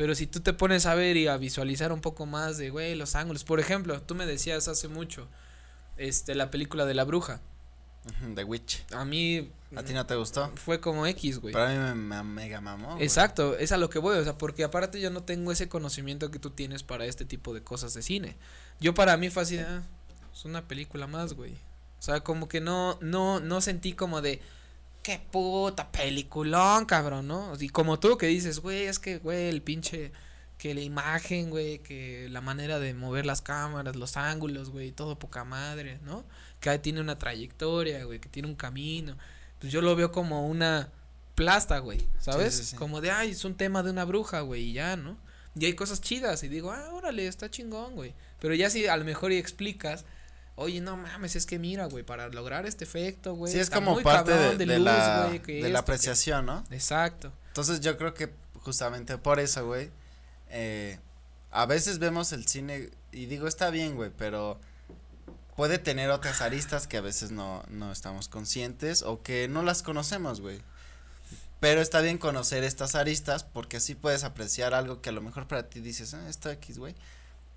Pero 0.00 0.14
si 0.14 0.26
tú 0.26 0.40
te 0.40 0.54
pones 0.54 0.86
a 0.86 0.94
ver 0.94 1.18
y 1.18 1.26
a 1.26 1.36
visualizar 1.36 1.92
un 1.92 2.00
poco 2.00 2.24
más 2.24 2.56
de, 2.56 2.70
güey, 2.70 2.94
los 2.94 3.14
ángulos. 3.16 3.44
Por 3.44 3.60
ejemplo, 3.60 4.00
tú 4.00 4.14
me 4.14 4.24
decías 4.24 4.66
hace 4.66 4.88
mucho, 4.88 5.28
este, 5.98 6.34
la 6.34 6.50
película 6.50 6.86
de 6.86 6.94
la 6.94 7.04
bruja. 7.04 7.42
The 8.34 8.44
Witch. 8.44 8.82
A 8.92 9.04
mí. 9.04 9.52
¿A 9.76 9.82
ti 9.82 9.92
no 9.92 10.06
te 10.06 10.14
gustó? 10.14 10.50
Fue 10.54 10.80
como 10.80 11.06
X, 11.06 11.38
güey. 11.40 11.52
Pero 11.52 11.66
a 11.66 11.68
mí 11.68 11.76
me, 11.76 11.94
me 11.94 12.22
mega 12.22 12.62
mamó. 12.62 12.96
Exacto, 12.98 13.58
es 13.58 13.72
a 13.72 13.76
lo 13.76 13.90
que 13.90 13.98
voy, 13.98 14.16
o 14.16 14.24
sea, 14.24 14.38
porque 14.38 14.64
aparte 14.64 15.02
yo 15.02 15.10
no 15.10 15.22
tengo 15.22 15.52
ese 15.52 15.68
conocimiento 15.68 16.30
que 16.30 16.38
tú 16.38 16.48
tienes 16.48 16.82
para 16.82 17.04
este 17.04 17.26
tipo 17.26 17.52
de 17.52 17.62
cosas 17.62 17.92
de 17.92 18.00
cine. 18.00 18.36
Yo 18.80 18.94
para 18.94 19.18
mí 19.18 19.28
fue 19.28 19.42
así, 19.42 19.58
ah, 19.58 19.82
es 20.32 20.46
una 20.46 20.66
película 20.66 21.08
más, 21.08 21.34
güey. 21.34 21.52
O 21.52 22.02
sea, 22.02 22.20
como 22.20 22.48
que 22.48 22.62
no, 22.62 22.96
no, 23.02 23.40
no 23.40 23.60
sentí 23.60 23.92
como 23.92 24.22
de, 24.22 24.40
qué 25.02 25.20
puta 25.30 25.90
peliculón, 25.90 26.84
cabrón, 26.84 27.28
¿no? 27.28 27.52
Y 27.58 27.68
como 27.68 27.98
tú 27.98 28.16
que 28.18 28.26
dices, 28.26 28.60
güey, 28.60 28.84
es 28.84 28.98
que, 28.98 29.18
güey, 29.18 29.48
el 29.48 29.62
pinche, 29.62 30.12
que 30.58 30.74
la 30.74 30.80
imagen, 30.80 31.50
güey, 31.50 31.78
que 31.78 32.28
la 32.30 32.40
manera 32.40 32.78
de 32.78 32.94
mover 32.94 33.26
las 33.26 33.42
cámaras, 33.42 33.96
los 33.96 34.16
ángulos, 34.16 34.70
güey, 34.70 34.92
todo 34.92 35.18
poca 35.18 35.44
madre, 35.44 35.98
¿no? 36.04 36.24
Que 36.60 36.78
tiene 36.78 37.00
una 37.00 37.18
trayectoria, 37.18 38.04
güey, 38.04 38.20
que 38.20 38.28
tiene 38.28 38.48
un 38.48 38.56
camino 38.56 39.16
pues 39.60 39.72
yo 39.72 39.82
lo 39.82 39.94
veo 39.94 40.10
como 40.10 40.48
una 40.48 40.90
plasta, 41.34 41.78
güey, 41.78 42.00
¿sabes? 42.18 42.74
Como 42.76 43.00
de, 43.00 43.10
ay, 43.10 43.30
es 43.30 43.44
un 43.44 43.54
tema 43.54 43.82
de 43.82 43.90
una 43.90 44.04
bruja, 44.04 44.40
güey, 44.40 44.70
y 44.70 44.72
ya, 44.72 44.96
¿no? 44.96 45.16
Y 45.54 45.66
hay 45.66 45.74
cosas 45.74 46.00
chidas 46.00 46.42
y 46.42 46.48
digo, 46.48 46.72
ah, 46.72 46.92
órale, 46.94 47.26
está 47.26 47.50
chingón, 47.50 47.94
güey. 47.94 48.14
Pero 48.40 48.54
ya 48.54 48.70
si 48.70 48.86
a 48.86 48.96
lo 48.96 49.04
mejor 49.04 49.32
y 49.32 49.36
explicas, 49.36 50.06
oye, 50.60 50.80
no 50.82 50.96
mames, 50.96 51.36
es 51.36 51.46
que 51.46 51.58
mira, 51.58 51.86
güey, 51.86 52.04
para 52.04 52.28
lograr 52.28 52.66
este 52.66 52.84
efecto, 52.84 53.34
güey. 53.34 53.50
Sí, 53.50 53.58
es 53.58 53.70
como 53.70 54.00
parte 54.02 54.30
de, 54.32 54.66
la, 54.78 55.30
de 55.30 55.68
la 55.70 55.78
apreciación, 55.78 56.44
¿no? 56.44 56.64
Exacto. 56.70 57.32
Entonces 57.48 57.80
yo 57.80 57.96
creo 57.96 58.12
que 58.12 58.30
justamente 58.60 59.16
por 59.16 59.40
eso, 59.40 59.66
güey, 59.66 59.90
eh, 60.50 60.98
a 61.50 61.64
veces 61.64 61.98
vemos 61.98 62.32
el 62.32 62.46
cine 62.46 62.90
y 63.10 63.24
digo, 63.24 63.48
está 63.48 63.70
bien, 63.70 63.96
güey, 63.96 64.10
pero 64.14 64.60
puede 65.56 65.78
tener 65.78 66.10
otras 66.10 66.42
aristas 66.42 66.86
que 66.86 66.98
a 66.98 67.00
veces 67.00 67.30
no, 67.30 67.64
no 67.70 67.90
estamos 67.90 68.28
conscientes 68.28 69.00
o 69.00 69.22
que 69.22 69.48
no 69.48 69.62
las 69.62 69.82
conocemos, 69.82 70.42
güey. 70.42 70.60
Pero 71.58 71.80
está 71.80 72.02
bien 72.02 72.18
conocer 72.18 72.64
estas 72.64 72.94
aristas 72.94 73.44
porque 73.44 73.78
así 73.78 73.94
puedes 73.94 74.24
apreciar 74.24 74.74
algo 74.74 75.00
que 75.00 75.08
a 75.08 75.12
lo 75.12 75.22
mejor 75.22 75.48
para 75.48 75.70
ti 75.70 75.80
dices, 75.80 76.12
ah, 76.12 76.28
está 76.28 76.52
X, 76.52 76.78
güey. 76.78 76.94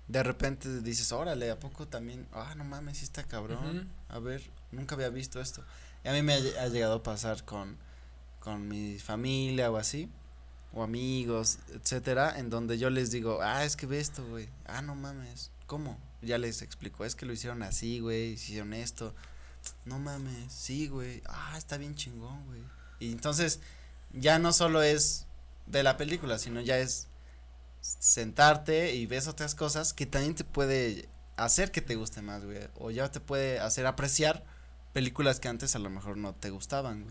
De 0.08 0.22
repente 0.22 0.82
dices, 0.82 1.12
órale, 1.12 1.50
¿a 1.50 1.58
poco 1.58 1.88
también? 1.88 2.26
Ah, 2.32 2.54
no 2.56 2.64
mames, 2.64 2.98
sí 2.98 3.04
está 3.04 3.24
cabrón. 3.24 3.88
A 4.08 4.18
ver, 4.18 4.42
nunca 4.70 4.94
había 4.94 5.08
visto 5.08 5.40
esto. 5.40 5.64
Y 6.04 6.08
a 6.08 6.12
mí 6.12 6.22
me 6.22 6.34
ha, 6.34 6.68
llegado 6.68 6.96
a 6.96 7.02
pasar 7.02 7.44
con, 7.44 7.78
con 8.40 8.68
mi 8.68 8.98
familia 8.98 9.70
o 9.70 9.76
así, 9.76 10.10
o 10.74 10.82
amigos, 10.82 11.58
etcétera, 11.72 12.38
en 12.38 12.50
donde 12.50 12.76
yo 12.76 12.90
les 12.90 13.10
digo, 13.10 13.40
ah, 13.42 13.64
es 13.64 13.76
que 13.76 13.86
ve 13.86 14.00
esto, 14.00 14.26
güey. 14.26 14.48
Ah, 14.66 14.82
no 14.82 14.94
mames, 14.94 15.50
¿cómo? 15.66 15.98
ya 16.24 16.38
les 16.38 16.62
explicó, 16.62 17.04
es 17.04 17.14
que 17.14 17.26
lo 17.26 17.32
hicieron 17.32 17.62
así, 17.62 18.00
güey, 18.00 18.32
hicieron 18.32 18.72
esto. 18.72 19.14
No 19.84 19.98
mames, 19.98 20.52
sí, 20.52 20.88
güey. 20.88 21.22
Ah, 21.26 21.54
está 21.56 21.76
bien 21.76 21.94
chingón, 21.94 22.44
güey. 22.46 22.62
Y 23.00 23.12
entonces 23.12 23.60
ya 24.12 24.38
no 24.38 24.52
solo 24.52 24.82
es 24.82 25.26
de 25.66 25.82
la 25.82 25.96
película, 25.96 26.38
sino 26.38 26.60
ya 26.60 26.78
es 26.78 27.08
sentarte 27.84 28.94
y 28.94 29.06
ves 29.06 29.28
otras 29.28 29.54
cosas 29.54 29.92
que 29.92 30.06
también 30.06 30.34
te 30.34 30.44
puede 30.44 31.08
hacer 31.36 31.70
que 31.70 31.82
te 31.82 31.96
guste 31.96 32.22
más, 32.22 32.44
güey. 32.44 32.58
O 32.76 32.90
ya 32.90 33.10
te 33.10 33.20
puede 33.20 33.60
hacer 33.60 33.86
apreciar 33.86 34.44
películas 34.92 35.40
que 35.40 35.48
antes 35.48 35.74
a 35.76 35.78
lo 35.78 35.90
mejor 35.90 36.16
no 36.16 36.34
te 36.34 36.50
gustaban. 36.50 37.06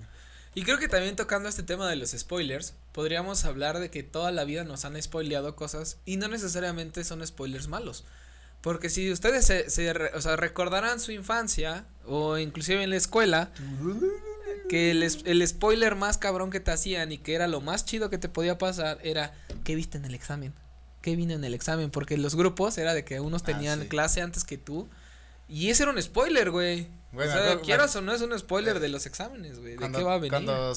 Y 0.56 0.63
creo 0.63 0.77
que 0.77 0.88
también 0.88 1.15
tocando 1.15 1.50
este 1.50 1.63
tema 1.63 1.89
de 1.89 1.96
los 1.96 2.12
spoilers, 2.12 2.74
podríamos 2.92 3.44
hablar 3.46 3.80
de 3.80 3.89
que 3.89 4.03
toda 4.03 4.32
la 4.32 4.46
vida 4.46 4.63
nos 4.63 4.86
han 4.86 5.01
spoileado 5.01 5.56
cosas 5.56 5.98
y 6.06 6.18
no 6.18 6.27
necesariamente 6.27 7.03
son 7.03 7.25
spoilers 7.25 7.68
malos. 7.68 8.03
Porque 8.62 8.89
si 8.89 9.12
ustedes 9.12 9.46
se, 9.46 9.70
se 9.70 9.92
o 9.92 10.22
sea, 10.22 10.36
recordarán 10.38 11.00
su 11.00 11.12
infancia 11.12 11.86
o 12.06 12.38
inclusive 12.38 12.84
en 12.84 12.92
la 12.92 12.96
escuela, 12.96 13.51
que 14.70 14.92
el, 14.92 15.03
el 15.03 15.48
spoiler 15.48 15.96
más 15.96 16.18
cabrón 16.18 16.50
que 16.50 16.62
te 16.62 16.72
hacían 16.72 17.12
y 17.12 17.18
que 17.18 17.36
era 17.36 17.48
lo 17.48 17.60
más 17.60 17.84
chido 17.84 18.10
que 18.10 18.18
te 18.18 18.30
podía 18.30 18.58
pasar 18.58 19.00
era, 19.03 19.34
¿qué 19.65 19.75
viste 19.75 19.98
en 19.98 20.06
el 20.06 20.15
examen? 20.15 20.54
¿Qué 21.04 21.18
vino 21.18 21.34
en 21.34 21.44
el 21.44 21.54
examen? 21.54 21.92
Porque 21.92 22.18
los 22.18 22.34
grupos 22.34 22.78
era 22.78 22.94
de 22.94 23.04
que 23.04 23.20
unos 23.20 23.42
ah, 23.42 23.48
tenían 23.48 23.86
clase 23.89 24.22
antes 24.22 24.46
que 24.46 24.58
tú. 24.58 24.88
Y 25.50 25.70
ese 25.70 25.84
era 25.84 25.92
un 25.92 26.02
spoiler, 26.02 26.50
güey. 26.50 26.88
Bueno, 27.12 27.30
o 27.30 27.36
sea, 27.36 27.60
quieras 27.60 27.94
o 27.98 28.02
no 28.02 28.13
es 28.13 28.22
un 28.22 28.39
spoiler 28.39 28.80
de 28.80 28.88
los 28.88 29.06
exámenes, 29.06 29.60
güey. 29.60 29.76
¿De 29.76 29.92
qué 29.92 30.02
va 30.02 30.13
a 30.13 30.18
venir? 30.18 30.32
Cuando 30.32 30.74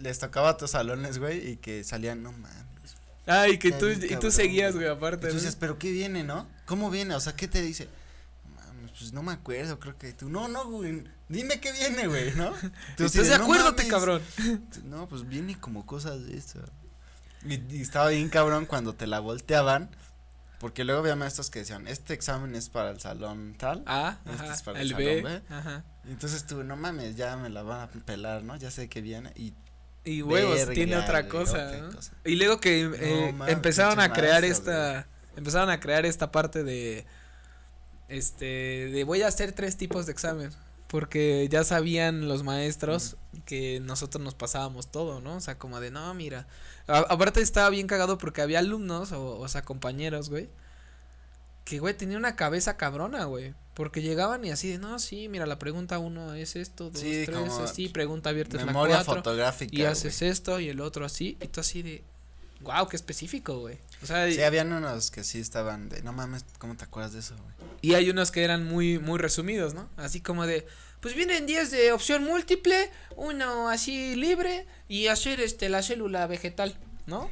les 0.00 0.18
tocaba 0.18 0.50
a 0.50 0.56
tus 0.56 0.72
salones, 0.72 1.18
güey, 1.18 1.52
y 1.52 1.56
que 1.58 1.84
salían, 1.84 2.24
no 2.24 2.32
mames. 2.32 2.96
Ay, 3.24 3.58
que 3.58 3.70
tú, 3.70 3.88
y 3.88 4.16
tú 4.16 4.32
seguías, 4.32 4.74
güey, 4.74 4.88
aparte. 4.88 5.28
Entonces, 5.28 5.54
pero 5.54 5.78
¿qué 5.78 5.92
viene, 5.92 6.24
no? 6.24 6.48
¿Cómo 6.66 6.90
viene? 6.90 7.14
O 7.14 7.20
sea, 7.20 7.36
¿qué 7.36 7.46
te 7.46 7.62
dice? 7.62 7.88
Pues 8.98 9.12
no 9.12 9.22
me 9.22 9.30
acuerdo, 9.30 9.78
creo 9.78 9.96
que 9.96 10.12
tú. 10.12 10.28
No, 10.28 10.48
no, 10.48 10.68
güey. 10.68 11.04
Dime 11.28 11.60
qué 11.60 11.70
viene, 11.70 12.08
güey, 12.08 12.34
¿no? 12.34 12.52
Entonces, 12.90 13.30
acuérdate, 13.30 13.86
cabrón. 13.86 14.20
No, 14.84 15.08
pues 15.08 15.28
viene 15.28 15.56
como 15.60 15.86
cosas 15.86 16.26
de 16.26 16.36
eso. 16.36 16.58
Y, 17.44 17.80
estaba 17.80 18.08
bien 18.08 18.28
cabrón 18.28 18.66
cuando 18.66 18.94
te 18.94 19.06
la 19.06 19.20
volteaban. 19.20 19.90
Porque 20.58 20.82
luego 20.82 21.02
había 21.02 21.14
maestros 21.14 21.50
que 21.50 21.60
decían, 21.60 21.86
este 21.86 22.14
examen 22.14 22.56
es 22.56 22.68
para 22.68 22.90
el 22.90 22.98
salón 22.98 23.54
tal. 23.56 23.84
Ah, 23.86 24.18
este 24.26 24.52
es 24.52 24.62
para 24.62 24.80
el, 24.80 24.88
salón 24.90 25.22
B. 25.22 25.42
Ajá. 25.48 25.84
Entonces 26.08 26.46
tú, 26.46 26.64
no 26.64 26.76
mames, 26.76 27.14
ya 27.16 27.36
me 27.36 27.48
la 27.48 27.62
van 27.62 27.82
a 27.82 27.86
pelar, 27.86 28.42
¿no? 28.42 28.56
Ya 28.56 28.72
sé 28.72 28.88
que 28.88 29.00
viene. 29.00 29.32
Y 29.36 29.54
y 30.08 30.22
huevos, 30.22 30.70
tiene 30.70 30.96
otra 30.96 31.28
cosa, 31.28 31.90
Y 32.24 32.36
luego 32.36 32.60
que 32.60 32.80
eh, 32.80 33.34
empezaron 33.46 34.00
a 34.00 34.12
crear 34.12 34.44
esta, 34.44 35.06
empezaron 35.36 35.68
a 35.70 35.80
crear 35.80 36.06
esta 36.06 36.32
parte 36.32 36.64
de, 36.64 37.04
este, 38.08 38.44
de 38.90 39.04
voy 39.04 39.22
a 39.22 39.28
hacer 39.28 39.52
tres 39.52 39.76
tipos 39.76 40.06
de 40.06 40.12
examen. 40.12 40.50
Porque 40.88 41.48
ya 41.50 41.64
sabían 41.64 42.28
los 42.28 42.42
maestros 42.42 43.16
que 43.44 43.78
nosotros 43.80 44.24
nos 44.24 44.34
pasábamos 44.34 44.90
todo, 44.90 45.20
¿no? 45.20 45.36
O 45.36 45.40
sea, 45.40 45.58
como 45.58 45.80
de, 45.80 45.90
no, 45.90 46.12
mira. 46.14 46.46
aparte 46.86 47.40
estaba 47.40 47.68
bien 47.70 47.86
cagado 47.86 48.18
porque 48.18 48.42
había 48.42 48.58
alumnos, 48.58 49.12
o, 49.12 49.38
o 49.38 49.48
sea, 49.48 49.62
compañeros, 49.62 50.30
güey. 50.30 50.48
Que, 51.64 51.78
güey, 51.78 51.94
tenía 51.94 52.16
una 52.16 52.36
cabeza 52.36 52.78
cabrona, 52.78 53.24
güey. 53.26 53.54
Porque 53.74 54.02
llegaban 54.02 54.44
y 54.44 54.50
así 54.50 54.70
de, 54.70 54.78
no, 54.78 54.98
sí, 54.98 55.28
mira, 55.28 55.46
la 55.46 55.58
pregunta 55.58 56.00
uno 56.00 56.34
es 56.34 56.56
esto, 56.56 56.90
dos, 56.90 57.00
tres, 57.00 57.28
así, 57.62 57.88
pregunta 57.88 58.30
abierta 58.30 58.56
es 58.56 58.66
la 58.66 58.72
cuatro. 58.72 59.14
fotográfica. 59.16 59.76
Y 59.76 59.84
haces 59.84 60.22
esto 60.22 60.58
y 60.58 60.68
el 60.68 60.80
otro 60.80 61.04
así, 61.04 61.36
y 61.40 61.46
tú 61.46 61.60
así 61.60 61.82
de, 61.82 62.02
wow, 62.60 62.88
qué 62.88 62.96
específico, 62.96 63.58
güey. 63.58 63.78
O 64.02 64.06
sea, 64.06 64.30
sí, 64.30 64.42
habían 64.42 64.72
unos 64.72 65.10
que 65.10 65.24
sí 65.24 65.40
estaban 65.40 65.88
de, 65.88 66.02
no 66.02 66.12
mames, 66.12 66.44
¿cómo 66.58 66.76
te 66.76 66.84
acuerdas 66.84 67.12
de 67.12 67.20
eso, 67.20 67.34
güey? 67.36 67.70
Y 67.80 67.94
hay 67.94 68.10
unos 68.10 68.30
que 68.30 68.42
eran 68.42 68.66
muy, 68.66 68.98
muy 68.98 69.18
resumidos, 69.18 69.74
¿no? 69.74 69.88
Así 69.96 70.20
como 70.20 70.46
de, 70.46 70.66
pues 71.00 71.14
vienen 71.14 71.46
10 71.46 71.70
de 71.70 71.92
opción 71.92 72.24
múltiple, 72.24 72.90
uno 73.16 73.68
así 73.68 74.16
libre 74.16 74.66
y 74.88 75.06
hacer 75.08 75.40
este 75.40 75.68
la 75.68 75.82
célula 75.82 76.26
vegetal, 76.26 76.76
¿no? 77.06 77.30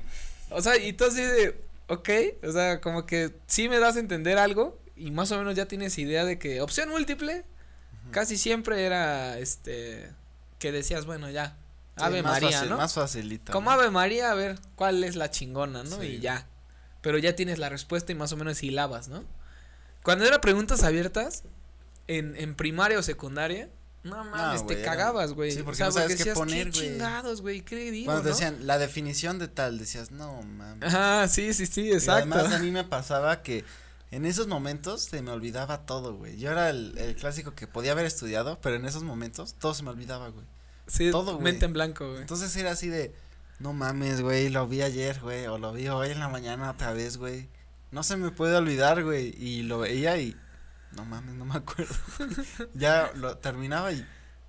O 0.50 0.62
sea, 0.62 0.76
y 0.76 0.92
tú 0.92 1.04
así 1.04 1.22
de, 1.22 1.60
ok, 1.88 2.08
o 2.44 2.52
sea, 2.52 2.80
como 2.80 3.06
que 3.06 3.32
sí 3.46 3.68
me 3.68 3.78
das 3.78 3.96
a 3.96 4.00
entender 4.00 4.38
algo, 4.38 4.78
y 4.96 5.10
más 5.10 5.30
o 5.32 5.38
menos 5.38 5.54
ya 5.54 5.66
tienes 5.66 5.98
idea 5.98 6.24
de 6.24 6.38
que 6.38 6.60
opción 6.60 6.88
múltiple 6.88 7.44
casi 8.12 8.36
siempre 8.36 8.84
era 8.84 9.38
este 9.38 10.10
que 10.58 10.72
decías, 10.72 11.04
bueno, 11.04 11.28
ya, 11.30 11.56
Ave 11.96 12.22
María, 12.22 12.64
¿no? 12.64 12.76
Más 12.76 12.94
facilita. 12.94 13.52
Como 13.52 13.70
Ave 13.70 13.90
María, 13.90 14.30
a 14.30 14.34
ver 14.34 14.58
cuál 14.74 15.02
es 15.04 15.16
la 15.16 15.30
chingona, 15.30 15.82
¿no? 15.82 16.02
Y 16.02 16.20
ya. 16.20 16.46
Pero 17.00 17.18
ya 17.18 17.34
tienes 17.34 17.58
la 17.58 17.68
respuesta 17.68 18.12
y 18.12 18.14
más 18.14 18.32
o 18.32 18.36
menos 18.36 18.62
hilabas, 18.62 19.08
¿no? 19.08 19.24
Cuando 20.02 20.24
era 20.24 20.40
preguntas 20.40 20.82
abiertas 20.82 21.44
en, 22.06 22.36
en 22.36 22.54
primaria 22.54 22.98
o 22.98 23.02
secundaria, 23.02 23.68
no 24.06 24.24
mames, 24.24 24.66
te 24.66 24.82
cagabas, 24.82 25.32
güey. 25.32 25.50
Sí, 25.50 25.62
porque 25.62 25.82
o 25.82 25.90
sea, 25.90 26.02
no 26.02 26.08
sabes 26.08 26.22
qué 26.22 26.32
poner, 26.32 26.70
güey. 26.70 26.88
chingados, 26.90 27.40
güey, 27.42 27.62
qué 27.62 27.90
digo, 27.90 28.12
Cuando 28.12 28.28
decían 28.28 28.66
la 28.66 28.78
definición 28.78 29.38
de 29.38 29.48
tal, 29.48 29.78
decías, 29.78 30.12
no 30.12 30.42
mames. 30.42 30.94
Ajá, 30.94 31.26
sí, 31.28 31.52
sí, 31.54 31.66
sí, 31.66 31.92
exacto. 31.92 32.28
Y 32.28 32.32
además 32.32 32.52
a 32.52 32.58
mí 32.60 32.70
me 32.72 32.84
pasaba 32.84 33.42
que 33.42 33.64
en 34.12 34.24
esos 34.24 34.46
momentos 34.46 35.02
se 35.02 35.22
me 35.22 35.32
olvidaba 35.32 35.86
todo, 35.86 36.14
güey. 36.14 36.38
Yo 36.38 36.52
era 36.52 36.70
el, 36.70 36.96
el, 36.98 37.16
clásico 37.16 37.54
que 37.54 37.66
podía 37.66 37.92
haber 37.92 38.06
estudiado, 38.06 38.58
pero 38.60 38.76
en 38.76 38.86
esos 38.86 39.02
momentos 39.02 39.54
todo 39.54 39.74
se 39.74 39.82
me 39.82 39.90
olvidaba, 39.90 40.28
güey. 40.28 40.46
Sí, 40.86 41.10
todo, 41.10 41.32
güey. 41.34 41.44
Mente 41.44 41.66
en 41.66 41.72
blanco, 41.72 42.08
güey. 42.08 42.20
Entonces 42.20 42.54
era 42.56 42.72
así 42.72 42.88
de, 42.88 43.14
no 43.58 43.72
mames, 43.72 44.20
güey, 44.20 44.48
lo 44.48 44.66
vi 44.68 44.82
ayer, 44.82 45.18
güey, 45.20 45.46
o 45.46 45.58
lo 45.58 45.72
vi 45.72 45.88
hoy 45.88 46.10
en 46.10 46.20
la 46.20 46.28
mañana 46.28 46.70
otra 46.70 46.92
vez, 46.92 47.16
güey. 47.16 47.48
No 47.90 48.02
se 48.02 48.16
me 48.16 48.30
puede 48.30 48.56
olvidar, 48.56 49.02
güey. 49.02 49.34
Y 49.38 49.62
lo 49.62 49.78
veía 49.78 50.18
y, 50.18 50.36
no 50.92 51.04
mames, 51.04 51.34
no 51.36 51.44
me 51.44 51.56
acuerdo. 51.56 51.94
ya 52.74 53.10
lo 53.14 53.38
terminaba 53.38 53.92
y, 53.92 54.06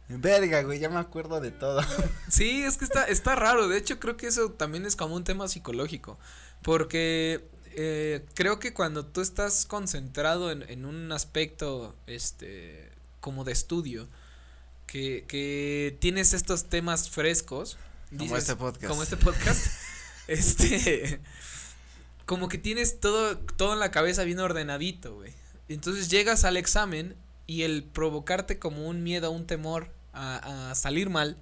verga, 0.10 0.62
güey, 0.64 0.80
ya 0.80 0.90
me 0.90 1.00
acuerdo 1.00 1.40
de 1.40 1.52
todo. 1.52 1.82
sí, 2.30 2.64
es 2.64 2.78
que 2.78 2.86
está, 2.86 3.06
está 3.06 3.36
raro. 3.36 3.68
De 3.68 3.78
hecho, 3.78 4.00
creo 4.00 4.18
que 4.18 4.28
eso 4.28 4.52
también 4.52 4.86
es 4.86 4.96
como 4.96 5.16
un 5.16 5.24
tema 5.24 5.48
psicológico. 5.48 6.20
Porque 6.62 7.48
eh, 7.74 8.26
creo 8.34 8.60
que 8.60 8.74
cuando 8.74 9.06
tú 9.06 9.22
estás 9.22 9.66
concentrado 9.66 10.52
en, 10.52 10.64
en, 10.64 10.86
un 10.86 11.12
aspecto, 11.12 11.96
este, 12.08 12.92
como 13.22 13.44
de 13.44 13.54
estudio, 13.54 14.08
que, 14.88 15.26
que 15.28 15.98
tienes 16.00 16.34
estos 16.34 16.66
temas 16.66 17.10
frescos. 17.10 17.78
Como 18.18 18.36
este 18.38 18.56
podcast. 18.56 18.88
Como 18.88 19.04
este 19.04 19.18
podcast. 19.18 19.68
este, 20.28 21.22
como 22.26 22.50
que 22.50 22.58
tienes 22.58 23.00
todo, 23.00 23.38
todo 23.38 23.74
en 23.74 23.80
la 23.80 23.92
cabeza 23.92 24.24
bien 24.24 24.40
ordenadito, 24.40 25.16
güey. 25.16 25.34
Entonces 25.68 26.10
llegas 26.10 26.46
al 26.46 26.58
examen 26.58 27.16
y 27.46 27.64
el 27.64 27.84
provocarte 27.84 28.58
como 28.58 28.88
un 28.88 29.04
miedo, 29.04 29.30
un 29.32 29.46
temor 29.46 29.94
a, 30.14 30.72
a 30.72 30.76
salir 30.76 31.10
mal, 31.10 31.38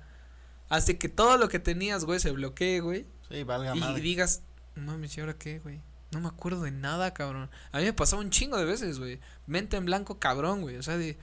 hace 0.69 0.97
que 0.97 1.09
todo 1.09 1.37
lo 1.37 1.47
que 1.47 1.59
tenías, 1.59 2.05
güey, 2.05 2.19
se 2.19 2.31
bloquee, 2.31 2.81
güey. 2.81 3.05
Sí, 3.29 3.43
valga 3.43 3.75
Y, 3.75 3.79
madre. 3.79 4.01
digas, 4.01 4.41
mames, 4.75 5.15
¿y 5.17 5.21
ahora 5.21 5.37
qué, 5.37 5.59
güey? 5.59 5.81
No 6.11 6.21
me 6.21 6.27
acuerdo 6.27 6.61
de 6.61 6.71
nada, 6.71 7.13
cabrón. 7.13 7.49
A 7.71 7.79
mí 7.79 7.85
me 7.85 7.93
pasaba 7.93 8.21
un 8.21 8.29
chingo 8.29 8.57
de 8.57 8.65
veces, 8.65 8.99
güey. 8.99 9.19
Mente 9.47 9.77
en 9.77 9.85
blanco, 9.85 10.19
cabrón, 10.19 10.61
güey. 10.61 10.77
O 10.77 10.83
sea, 10.83 10.97
de. 10.97 11.17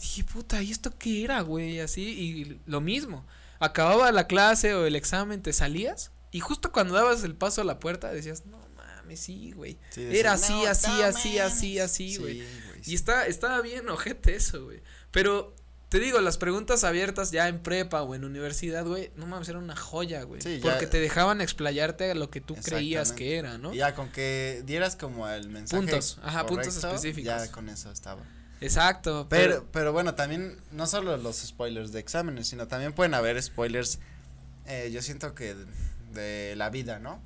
Dije, 0.00 0.24
puta, 0.24 0.62
¿y 0.62 0.70
esto 0.70 0.90
qué 0.98 1.24
era, 1.24 1.40
güey? 1.42 1.80
Así, 1.80 2.02
y 2.02 2.60
lo 2.66 2.80
mismo. 2.80 3.26
Acababa 3.58 4.10
la 4.12 4.26
clase 4.26 4.74
o 4.74 4.86
el 4.86 4.96
examen, 4.96 5.42
te 5.42 5.52
salías. 5.52 6.10
Y 6.30 6.40
justo 6.40 6.72
cuando 6.72 6.94
dabas 6.94 7.22
el 7.24 7.34
paso 7.34 7.60
a 7.60 7.64
la 7.64 7.78
puerta, 7.80 8.10
decías, 8.12 8.46
no 8.46 8.58
mames, 8.76 9.20
sí, 9.20 9.52
güey. 9.52 9.78
Sí, 9.90 10.06
Era 10.10 10.32
así, 10.32 10.52
"No, 10.52 10.66
así, 10.66 10.86
no 10.88 10.92
así, 11.04 11.38
así, 11.38 11.68
mames". 11.74 11.82
así, 11.82 12.16
güey. 12.16 12.40
Sí, 12.40 12.46
güey, 12.66 12.80
Y 12.80 12.84
sí. 12.84 12.94
está, 12.94 13.26
estaba 13.26 13.60
bien 13.60 13.88
ojete 13.90 14.36
eso, 14.36 14.64
güey. 14.64 14.80
Pero 15.10 15.54
te 15.90 15.98
digo, 15.98 16.20
las 16.20 16.38
preguntas 16.38 16.84
abiertas 16.84 17.32
ya 17.32 17.48
en 17.48 17.58
prepa 17.62 18.02
o 18.02 18.14
en 18.14 18.24
universidad, 18.24 18.86
güey, 18.86 19.10
no 19.16 19.26
mames, 19.26 19.48
era 19.48 19.58
una 19.58 19.74
joya, 19.76 20.22
güey. 20.22 20.40
Sí, 20.40 20.60
ya- 20.60 20.70
porque 20.70 20.86
te 20.86 21.00
dejaban 21.00 21.40
explayarte 21.40 22.10
a 22.10 22.14
lo 22.14 22.30
que 22.30 22.40
tú 22.40 22.54
creías 22.54 23.12
que 23.12 23.36
era, 23.36 23.58
¿no? 23.58 23.74
Y 23.74 23.78
Ya 23.78 23.94
con 23.96 24.08
que 24.10 24.62
dieras 24.64 24.94
como 24.96 25.28
el 25.28 25.48
mensaje. 25.50 25.82
Puntos, 25.82 26.18
ajá, 26.22 26.46
puntos 26.46 26.76
específicos. 26.76 27.24
Ya 27.24 27.50
con 27.52 27.68
eso 27.68 27.90
estaba. 27.90 28.22
Exacto. 28.60 29.26
Pero, 29.28 29.66
pero 29.72 29.92
bueno, 29.92 30.14
también 30.14 30.60
no 30.70 30.86
solo 30.86 31.16
los 31.16 31.36
spoilers 31.36 31.92
de 31.92 32.00
exámenes, 32.00 32.48
sino 32.48 32.68
también 32.68 32.92
pueden 32.92 33.14
haber 33.14 33.42
spoilers, 33.42 33.98
eh, 34.66 34.90
yo 34.92 35.02
siento 35.02 35.34
que 35.34 35.54
de, 35.54 35.66
de 36.12 36.56
la 36.56 36.70
vida, 36.70 36.98
¿no? 36.98 37.22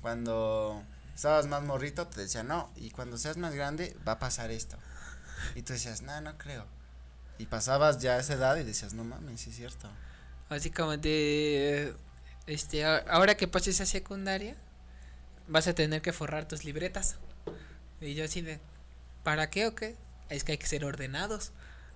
Cuando 0.00 0.82
estabas 1.14 1.46
más 1.46 1.62
morrito 1.62 2.06
te 2.06 2.22
decían, 2.22 2.48
no, 2.48 2.70
y 2.76 2.90
cuando 2.90 3.18
seas 3.18 3.36
más 3.36 3.54
grande 3.54 3.96
va 4.08 4.12
a 4.12 4.18
pasar 4.18 4.50
esto. 4.50 4.78
Y 5.54 5.62
tú 5.62 5.72
decías, 5.74 6.02
no, 6.02 6.18
no 6.20 6.38
creo. 6.38 6.66
Y 7.38 7.46
pasabas 7.46 7.98
ya 7.98 8.18
esa 8.18 8.34
edad 8.34 8.56
y 8.56 8.64
decías, 8.64 8.94
no 8.94 9.04
mames, 9.04 9.40
sí 9.40 9.50
es 9.50 9.56
cierto. 9.56 9.88
Así 10.48 10.70
como 10.70 10.96
de, 10.96 11.94
este, 12.46 12.84
ahora 12.84 13.36
que 13.36 13.48
pases 13.48 13.80
a 13.80 13.86
secundaria, 13.86 14.56
vas 15.46 15.66
a 15.68 15.74
tener 15.74 16.02
que 16.02 16.12
forrar 16.12 16.48
tus 16.48 16.64
libretas. 16.64 17.16
Y 18.00 18.14
yo 18.14 18.24
así 18.24 18.40
de, 18.40 18.58
¿para 19.22 19.50
qué 19.50 19.66
o 19.66 19.74
qué? 19.74 19.96
Es 20.30 20.44
que 20.44 20.52
hay 20.52 20.58
que 20.58 20.66
ser 20.66 20.84
ordenados. 20.84 21.52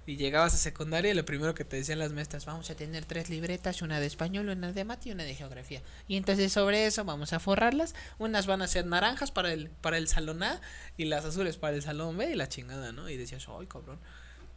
Y 0.07 0.17
llegabas 0.17 0.53
a 0.53 0.59
secundaria 0.59 1.11
y 1.11 1.15
lo 1.15 1.25
primero 1.25 1.55
que 1.55 1.65
te 1.65 1.77
decían 1.77 1.99
las 1.99 2.13
maestras, 2.13 2.45
vamos 2.45 2.69
a 2.69 2.75
tener 2.75 3.07
tres 3.07 3.31
libretas, 3.31 3.81
una 3.81 4.01
de 4.01 4.07
español, 4.07 4.51
una 4.51 4.71
de 4.71 4.85
mate 4.85 5.09
y 5.09 5.13
una 5.13 5.25
de 5.25 5.35
geografía. 5.35 5.81
Y 6.09 6.19
entonces 6.19 6.53
sobre 6.53 6.85
eso 6.85 7.07
vamos 7.07 7.33
a 7.33 7.41
forrarlas. 7.41 7.95
Unas 8.19 8.47
van 8.47 8.61
a 8.61 8.67
ser 8.67 8.85
naranjas 8.85 9.31
para 9.31 9.51
el, 9.55 9.71
para 9.71 9.97
el 9.97 10.07
salón 10.07 10.43
A 10.43 10.61
y 10.99 11.07
las 11.07 11.25
azules 11.25 11.57
para 11.57 11.75
el 11.75 11.83
salón 11.83 12.19
B 12.19 12.31
y 12.31 12.35
la 12.35 12.51
chingada, 12.51 12.93
¿no? 12.93 13.09
Y 13.09 13.17
decías, 13.17 13.47
ay, 13.49 13.67
cabrón. 13.67 13.99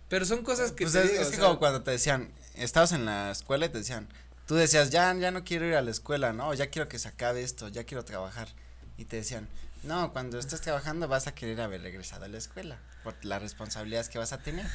Pero 0.10 0.26
son 0.26 0.44
cosas 0.44 0.74
que 0.74 0.84
Pues 0.84 0.94
te 0.94 1.04
es, 1.04 1.12
digo, 1.12 1.22
es 1.22 1.28
o 1.28 1.32
que 1.32 1.38
sea, 1.38 1.46
como 1.46 1.60
cuando 1.60 1.82
te 1.82 1.92
decían, 1.92 2.30
estabas 2.56 2.92
en 2.92 3.06
la 3.06 3.32
escuela 3.32 3.68
y 3.68 3.70
te 3.70 3.78
decían, 3.78 4.10
tú 4.48 4.56
decías, 4.56 4.90
ya, 4.90 5.14
ya 5.16 5.32
no 5.32 5.46
quiero 5.46 5.66
ir 5.66 5.76
a 5.76 5.82
la 5.82 5.92
escuela, 5.92 6.34
¿no? 6.34 6.54
Ya 6.56 6.70
quiero 6.70 6.90
que 6.90 7.00
se 7.00 7.08
acabe 7.08 7.42
esto, 7.42 7.70
ya 7.70 7.86
quiero 7.86 8.04
trabajar. 8.04 8.50
Y 8.98 9.06
te 9.06 9.18
decían, 9.18 9.48
no, 9.88 10.12
cuando 10.14 10.38
estés 10.40 10.62
trabajando 10.62 11.08
vas 11.08 11.28
a 11.28 11.34
querer 11.34 11.60
haber 11.62 11.82
regresado 11.82 12.26
a 12.26 12.28
la 12.28 12.38
escuela, 12.38 12.80
por 13.04 13.16
las 13.26 13.42
responsabilidades 13.42 14.10
que 14.10 14.20
vas 14.20 14.34
a 14.34 14.40
tener. 14.44 14.66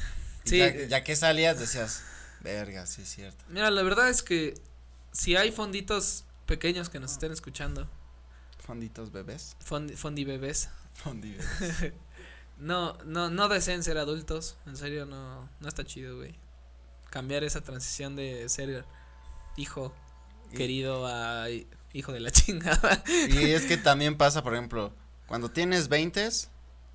Sí. 0.43 0.57
Ya, 0.57 0.73
ya 0.87 1.03
que 1.03 1.15
salías 1.15 1.59
decías, 1.59 2.03
verga, 2.41 2.85
sí 2.85 3.03
es 3.03 3.09
cierto. 3.09 3.43
Mira, 3.47 3.71
la 3.71 3.81
verdad 3.83 4.09
es 4.09 4.23
que 4.23 4.55
si 5.11 5.35
hay 5.35 5.51
fonditos 5.51 6.25
pequeños 6.45 6.89
que 6.89 6.99
nos 6.99 7.11
estén 7.13 7.31
escuchando, 7.31 7.89
Fonditos 8.59 9.11
bebés. 9.11 9.55
fondi, 9.59 9.95
fondi 9.95 10.23
bebés, 10.25 10.69
Fondi 10.93 11.31
bebés. 11.31 11.93
no, 12.57 12.97
no, 13.05 13.29
no 13.29 13.47
deseen 13.49 13.83
ser 13.83 13.97
adultos, 13.97 14.57
en 14.65 14.77
serio 14.77 15.05
no, 15.05 15.49
no 15.59 15.67
está 15.67 15.83
chido, 15.85 16.17
güey. 16.17 16.35
Cambiar 17.09 17.43
esa 17.43 17.61
transición 17.61 18.15
de 18.15 18.47
ser 18.49 18.85
hijo 19.57 19.93
Y- 20.51 20.55
querido 20.55 21.05
a 21.07 21.49
hi- 21.49 21.67
hijo 21.93 22.11
de 22.11 22.19
la 22.21 22.31
chingada. 22.31 23.03
Y 23.29 23.51
es 23.51 23.65
que 23.65 23.77
también 23.77 24.17
pasa, 24.17 24.43
por 24.43 24.53
ejemplo, 24.53 24.93
cuando 25.27 25.49
tienes 25.51 25.87
20, 25.87 26.29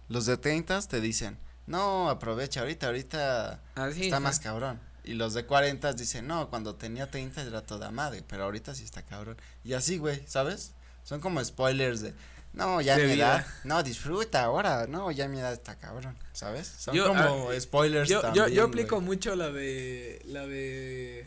los 0.09 0.27
de 0.27 0.37
30 0.37 0.81
te 0.83 1.01
dicen, 1.01 1.39
no, 1.67 2.09
aprovecha 2.09 2.61
ahorita, 2.61 2.87
ahorita 2.87 3.61
Así, 3.75 4.05
está 4.05 4.21
más 4.21 4.41
cabrón. 4.41 4.81
Y 5.05 5.15
los 5.15 5.35
de 5.35 5.47
40 5.47 5.93
dicen, 5.95 6.27
no, 6.27 6.51
cuando 6.51 6.75
tenía 6.75 7.11
30 7.11 7.43
era 7.43 7.63
toda 7.63 7.91
madre, 7.91 8.23
pero 8.29 8.45
ahorita 8.45 8.75
sí 8.75 8.85
está 8.85 9.03
cabrón. 9.03 9.37
Y 9.65 9.73
así, 9.73 9.99
güey, 9.99 10.23
¿sabes? 10.27 10.73
Son 11.05 11.21
como 11.21 11.43
spoilers 11.43 12.01
de, 12.03 12.15
no, 12.53 12.81
ya 12.81 12.97
De 12.97 13.07
mi 13.07 13.15
vida. 13.15 13.39
edad, 13.39 13.47
no, 13.65 13.83
disfruta 13.83 14.45
ahora, 14.45 14.87
no, 14.87 15.11
ya 15.11 15.29
mi 15.29 15.39
edad 15.39 15.53
está 15.53 15.77
cabrón, 15.77 16.17
¿sabes? 16.33 16.67
Son 16.79 16.95
Yo, 16.95 17.07
como 17.09 17.51
ah, 17.51 17.61
spoilers 17.61 18.09
Yo, 18.09 18.21
también, 18.21 18.47
yo, 18.47 18.49
yo 18.51 18.63
güey. 18.63 18.69
aplico 18.69 19.01
mucho 19.01 19.35
la 19.37 19.51
de, 19.51 20.21
la 20.27 20.47
de, 20.47 21.27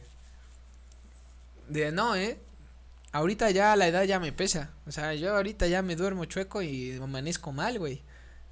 de 1.69 1.91
no, 1.91 2.15
eh, 2.15 2.39
ahorita 3.11 3.49
ya 3.51 3.75
la 3.75 3.87
edad 3.87 4.03
ya 4.03 4.19
me 4.19 4.31
pesa, 4.31 4.71
o 4.87 4.91
sea, 4.91 5.13
yo 5.13 5.35
ahorita 5.35 5.67
ya 5.67 5.81
me 5.81 5.95
duermo 5.95 6.25
chueco 6.25 6.61
y 6.61 6.93
amanezco 7.01 7.51
mal, 7.51 7.79
güey. 7.79 8.03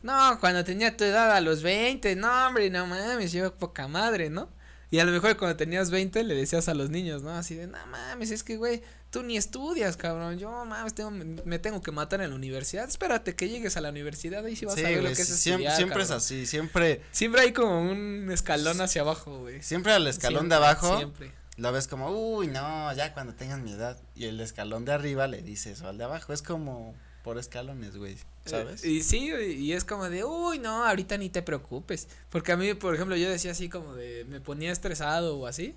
No, 0.02 0.39
cuando 0.39 0.63
tenía 0.63 0.95
tu 0.95 1.04
edad 1.04 1.32
a 1.36 1.41
los 1.41 1.62
20, 1.62 2.15
no, 2.15 2.48
hombre, 2.48 2.69
no 2.69 2.88
mames, 2.88 3.32
yo 3.34 3.54
poca 3.56 3.88
madre, 3.88 4.30
¿no? 4.30 4.50
Y 4.91 5.00
a 5.00 5.06
lo 5.06 5.12
mejor 5.12 5.38
cuando 5.38 5.56
tenías 5.56 5.91
20 5.91 6.24
le 6.24 6.34
decías 6.34 6.67
a 6.67 6.74
los 6.74 6.89
niños, 6.89 7.22
¿no? 7.22 7.32
Así 7.32 7.54
de, 7.56 7.67
no 7.67 7.78
mames, 7.88 8.32
es 8.32 8.43
que, 8.43 8.58
güey, 8.58 8.82
tú 9.12 9.22
ni 9.22 9.38
estudias, 9.38 9.98
cabrón. 9.98 10.39
Yo, 10.39 10.65
mames, 10.65 10.95
tengo, 10.95 11.12
me 11.12 11.60
tengo 11.60 11.82
que 11.82 11.91
matar 11.91 12.22
en 12.22 12.30
la 12.32 12.36
universidad. 12.36 12.88
Espérate 12.88 13.36
que 13.36 13.50
llegues 13.50 13.78
a 13.78 13.82
la 13.82 13.89
universidad, 13.89 14.43
ahí 14.45 14.56
sí 14.56 14.65
vas 14.65 14.76
Sí, 14.76 14.86
a 14.86 14.89
ver 14.89 15.04
lo 15.04 15.10
que 15.10 15.22
es 15.22 15.30
estudiar, 15.30 15.60
siempre, 15.60 15.76
siempre 15.76 16.04
es 16.04 16.12
así, 16.12 16.45
siempre, 16.48 17.02
Siempre 17.12 17.41
hay 17.41 17.54
como 17.54 17.82
un 17.82 18.30
escalón 18.32 18.82
hacia 18.82 19.02
abajo, 19.02 19.41
güey. 19.41 19.62
siempre 19.62 19.91
al 19.93 20.08
escalón 20.08 20.43
Siempre, 20.43 20.58
de 20.58 20.63
abajo 20.63 20.98
Siempre. 20.98 21.32
Lo 21.60 21.72
ves 21.72 21.88
como, 21.88 22.10
uy, 22.10 22.48
no, 22.48 22.93
ya 22.93 23.13
cuando 23.13 23.34
tengas 23.34 23.60
mi 23.60 23.74
edad. 23.74 23.98
Y 24.15 24.26
el 24.26 24.39
escalón 24.39 24.86
de 24.86 24.93
arriba 24.93 25.28
le 25.28 25.41
dice 25.41 25.72
eso 25.72 25.88
al 25.88 25.98
de 25.98 26.06
abajo. 26.06 26.34
Es 26.34 26.41
como 26.41 26.95
por 27.24 27.38
escalones, 27.38 27.98
güey, 27.98 28.17
¿sabes? 28.45 28.84
Eh, 28.84 28.89
y 28.89 29.04
sí, 29.04 29.30
y 29.30 29.74
es 29.74 29.84
como 29.84 30.10
de, 30.10 30.24
uy, 30.24 30.60
no, 30.60 30.86
ahorita 30.86 31.17
ni 31.17 31.30
te 31.30 31.41
preocupes. 31.41 32.08
Porque 32.30 32.54
a 32.54 32.58
mí, 32.58 32.74
por 32.74 32.95
ejemplo, 32.95 33.15
yo 33.15 33.30
decía 33.30 33.52
así 33.52 33.67
como 33.67 33.93
de, 33.93 34.26
me 34.30 34.39
ponía 34.39 34.72
estresado 34.72 35.38
o 35.38 35.48
así. 35.48 35.76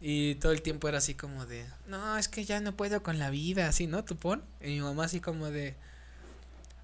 Y 0.00 0.36
todo 0.36 0.52
el 0.52 0.62
tiempo 0.62 0.88
era 0.88 0.98
así 0.98 1.14
como 1.14 1.46
de, 1.46 1.64
no, 1.86 2.16
es 2.16 2.28
que 2.28 2.44
ya 2.44 2.60
no 2.60 2.76
puedo 2.76 3.02
con 3.02 3.18
la 3.18 3.30
vida, 3.30 3.68
así, 3.68 3.86
¿no? 3.86 4.04
Tú 4.04 4.16
pon. 4.16 4.44
Y 4.60 4.68
mi 4.68 4.80
mamá 4.80 5.04
así 5.04 5.20
como 5.20 5.50
de, 5.50 5.74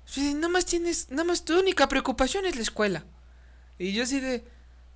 sí, 0.05 0.35
nada 0.35 0.49
más 0.49 0.65
tienes, 0.65 1.11
nada 1.11 1.25
más 1.25 1.45
tu 1.45 1.59
única 1.59 1.89
preocupación 1.89 2.47
es 2.47 2.57
la 2.57 2.63
escuela. 2.63 3.05
Y 3.79 3.93
yo 3.93 4.03
así 4.03 4.21
de, 4.21 4.45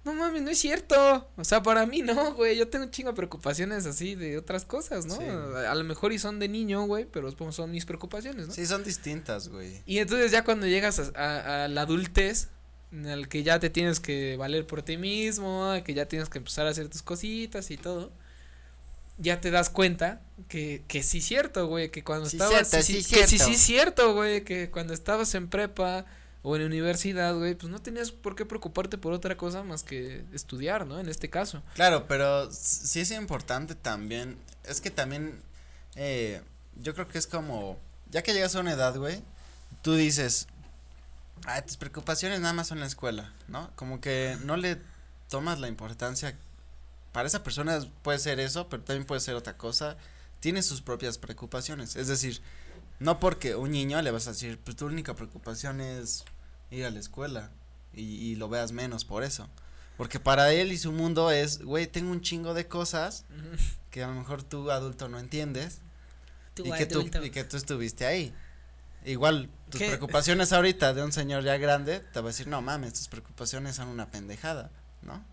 no 0.04 0.12
mames, 0.14 0.42
no 0.42 0.50
es 0.50 0.58
cierto. 0.58 1.28
O 1.36 1.44
sea, 1.44 1.62
para 1.62 1.86
mí 1.86 2.02
no, 2.02 2.34
güey. 2.34 2.56
Yo 2.56 2.68
tengo 2.68 2.84
un 2.84 2.90
chingo 2.90 3.10
de 3.10 3.16
preocupaciones 3.16 3.86
así 3.86 4.14
de 4.14 4.36
otras 4.38 4.64
cosas, 4.64 5.06
¿no? 5.06 5.16
Sí. 5.16 5.24
A, 5.24 5.70
a 5.70 5.74
lo 5.74 5.84
mejor 5.84 6.12
y 6.12 6.18
son 6.18 6.38
de 6.38 6.48
niño, 6.48 6.84
güey, 6.86 7.06
pero 7.06 7.28
es 7.28 7.34
como 7.34 7.52
son 7.52 7.70
mis 7.70 7.86
preocupaciones, 7.86 8.48
¿no? 8.48 8.52
Sí, 8.54 8.66
son 8.66 8.84
distintas, 8.84 9.48
güey. 9.48 9.80
Y 9.86 9.98
entonces 9.98 10.30
ya 10.30 10.44
cuando 10.44 10.66
llegas 10.66 10.98
a, 10.98 11.10
a- 11.16 11.64
a 11.64 11.68
la 11.68 11.82
adultez, 11.82 12.48
en 12.92 13.06
el 13.06 13.28
que 13.28 13.42
ya 13.42 13.58
te 13.58 13.70
tienes 13.70 13.98
que 13.98 14.36
valer 14.36 14.66
por 14.66 14.82
ti 14.82 14.96
mismo, 14.98 15.72
que 15.84 15.94
ya 15.94 16.06
tienes 16.06 16.28
que 16.28 16.38
empezar 16.38 16.66
a 16.66 16.70
hacer 16.70 16.88
tus 16.88 17.02
cositas 17.02 17.70
y 17.70 17.76
todo, 17.76 18.12
ya 19.18 19.40
te 19.40 19.50
das 19.50 19.70
cuenta 19.70 20.20
que, 20.48 20.82
que 20.88 21.02
sí 21.02 21.18
es 21.18 21.24
cierto, 21.24 21.66
güey, 21.68 21.90
que 21.90 22.02
cuando 22.04 22.28
Sí 22.28 22.36
estabas, 22.36 22.68
cierto, 22.68 22.86
sí, 22.86 23.02
sí 23.02 23.14
que 23.14 23.26
sí 23.26 23.38
cierto. 23.38 23.44
sí 23.46 23.52
es 23.54 23.60
cierto, 23.60 24.14
güey, 24.14 24.44
que 24.44 24.70
cuando 24.70 24.92
estabas 24.92 25.34
en 25.34 25.48
prepa 25.48 26.04
o 26.46 26.54
en 26.56 26.62
universidad, 26.62 27.34
güey, 27.34 27.54
pues 27.54 27.72
no 27.72 27.80
tenías 27.80 28.12
por 28.12 28.36
qué 28.36 28.44
preocuparte 28.44 28.98
por 28.98 29.14
otra 29.14 29.34
cosa 29.34 29.62
más 29.62 29.82
que 29.82 30.26
estudiar, 30.34 30.86
¿no? 30.86 31.00
En 31.00 31.08
este 31.08 31.30
caso. 31.30 31.62
Claro, 31.74 32.06
pero 32.06 32.52
sí 32.52 33.00
es 33.00 33.10
importante 33.12 33.74
también, 33.74 34.36
es 34.62 34.82
que 34.82 34.90
también, 34.90 35.40
eh, 35.96 36.42
yo 36.76 36.92
creo 36.92 37.08
que 37.08 37.16
es 37.16 37.26
como, 37.26 37.78
ya 38.10 38.22
que 38.22 38.34
llegas 38.34 38.54
a 38.54 38.60
una 38.60 38.72
edad, 38.72 38.94
güey, 38.94 39.22
tú 39.80 39.94
dices, 39.94 40.46
ah, 41.46 41.62
tus 41.62 41.78
preocupaciones 41.78 42.40
nada 42.40 42.52
más 42.52 42.68
son 42.68 42.78
la 42.78 42.86
escuela, 42.86 43.32
¿no? 43.48 43.70
Como 43.74 44.02
que 44.02 44.36
no 44.44 44.58
le 44.58 44.76
tomas 45.30 45.60
la 45.60 45.68
importancia, 45.68 46.36
para 47.12 47.26
esa 47.26 47.42
persona 47.42 47.80
puede 48.02 48.18
ser 48.18 48.38
eso, 48.38 48.68
pero 48.68 48.82
también 48.82 49.06
puede 49.06 49.22
ser 49.22 49.34
otra 49.34 49.56
cosa, 49.56 49.96
tiene 50.40 50.62
sus 50.62 50.82
propias 50.82 51.16
preocupaciones, 51.16 51.96
es 51.96 52.08
decir, 52.08 52.42
no 52.98 53.18
porque 53.18 53.56
un 53.56 53.70
niño 53.70 54.02
le 54.02 54.10
vas 54.10 54.26
a 54.26 54.32
decir, 54.32 54.58
pues 54.62 54.76
tu 54.76 54.84
única 54.84 55.14
preocupación 55.14 55.80
es 55.80 56.26
ir 56.70 56.84
a 56.84 56.90
la 56.90 57.00
escuela 57.00 57.50
y, 57.92 58.02
y 58.02 58.34
lo 58.36 58.48
veas 58.48 58.72
menos 58.72 59.04
por 59.04 59.24
eso. 59.24 59.48
Porque 59.96 60.18
para 60.18 60.52
él 60.52 60.72
y 60.72 60.78
su 60.78 60.92
mundo 60.92 61.30
es, 61.30 61.62
güey, 61.62 61.86
tengo 61.86 62.10
un 62.10 62.20
chingo 62.20 62.54
de 62.54 62.66
cosas 62.66 63.24
que 63.90 64.02
a 64.02 64.08
lo 64.08 64.14
mejor 64.14 64.42
tú 64.42 64.70
adulto 64.70 65.08
no 65.08 65.18
entiendes 65.18 65.80
y 66.56 66.70
que, 66.72 66.86
tú, 66.86 67.00
y 67.22 67.30
que 67.30 67.44
tú 67.44 67.56
estuviste 67.56 68.06
ahí. 68.06 68.34
Igual, 69.04 69.50
tus 69.70 69.80
¿Qué? 69.80 69.88
preocupaciones 69.88 70.52
ahorita 70.52 70.94
de 70.94 71.02
un 71.02 71.12
señor 71.12 71.44
ya 71.44 71.56
grande, 71.58 72.00
te 72.00 72.20
va 72.20 72.26
a 72.26 72.32
decir, 72.32 72.48
no 72.48 72.60
mames, 72.62 72.94
tus 72.94 73.08
preocupaciones 73.08 73.76
son 73.76 73.88
una 73.88 74.10
pendejada, 74.10 74.70
¿no? 75.02 75.24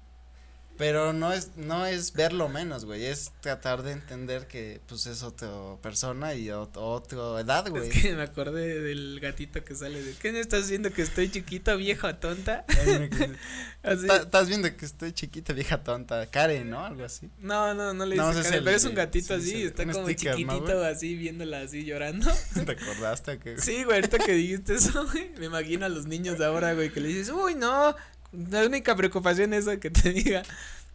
Pero 0.82 1.14
no 1.14 1.32
es, 1.32 1.52
no 1.58 1.86
es 1.86 2.12
verlo 2.12 2.50
menos, 2.50 2.86
güey, 2.86 3.06
es 3.06 3.32
tratar 3.42 3.84
de 3.84 3.92
entender 3.92 4.48
que, 4.48 4.82
pues, 4.88 5.06
es 5.06 5.22
otra 5.22 5.48
persona 5.80 6.34
y 6.34 6.50
otra 6.50 7.40
edad, 7.40 7.70
güey. 7.70 7.88
Es 7.88 8.02
que 8.02 8.16
me 8.16 8.24
acordé 8.24 8.82
del 8.82 9.20
gatito 9.20 9.64
que 9.64 9.76
sale 9.76 10.02
de, 10.02 10.16
¿qué 10.16 10.32
me 10.32 10.40
estás 10.40 10.64
haciendo 10.64 10.92
que 10.92 11.04
estoy 11.04 11.30
chiquita, 11.30 11.76
vieja, 11.76 12.20
tonta? 12.20 12.66
Estás 13.84 14.48
viendo 14.48 14.76
que 14.76 14.86
estoy 14.86 15.12
chiquita, 15.12 15.54
vieja, 15.54 15.84
tonta, 15.84 16.26
Karen, 16.26 16.72
¿no? 16.72 16.84
Algo 16.84 17.06
así. 17.06 17.30
No, 17.38 17.76
no, 17.76 17.94
no 17.94 18.04
le 18.04 18.16
dice 18.16 18.42
Karen, 18.42 18.64
pero 18.64 18.76
es 18.76 18.86
un 18.86 18.96
gatito 18.96 19.36
así, 19.36 19.62
está 19.62 19.86
como 19.86 20.08
chiquitito, 20.08 20.84
así, 20.84 21.14
viéndola 21.14 21.62
así, 21.62 21.86
llorando. 21.86 22.32
¿Te 22.66 22.72
acordaste 22.72 23.38
que? 23.38 23.60
Sí, 23.60 23.84
güey, 23.84 23.98
ahorita 23.98 24.18
que 24.18 24.32
dijiste 24.32 24.74
eso, 24.74 25.06
güey, 25.12 25.30
me 25.38 25.46
imagino 25.46 25.86
a 25.86 25.90
los 25.90 26.08
niños 26.08 26.40
de 26.40 26.46
ahora, 26.46 26.74
güey, 26.74 26.90
que 26.90 27.02
le 27.02 27.10
dices, 27.10 27.30
uy, 27.30 27.54
no, 27.54 27.96
la 28.32 28.66
única 28.66 28.96
preocupación 28.96 29.54
es 29.54 29.66
que 29.80 29.90
te 29.90 30.14
diga, 30.14 30.44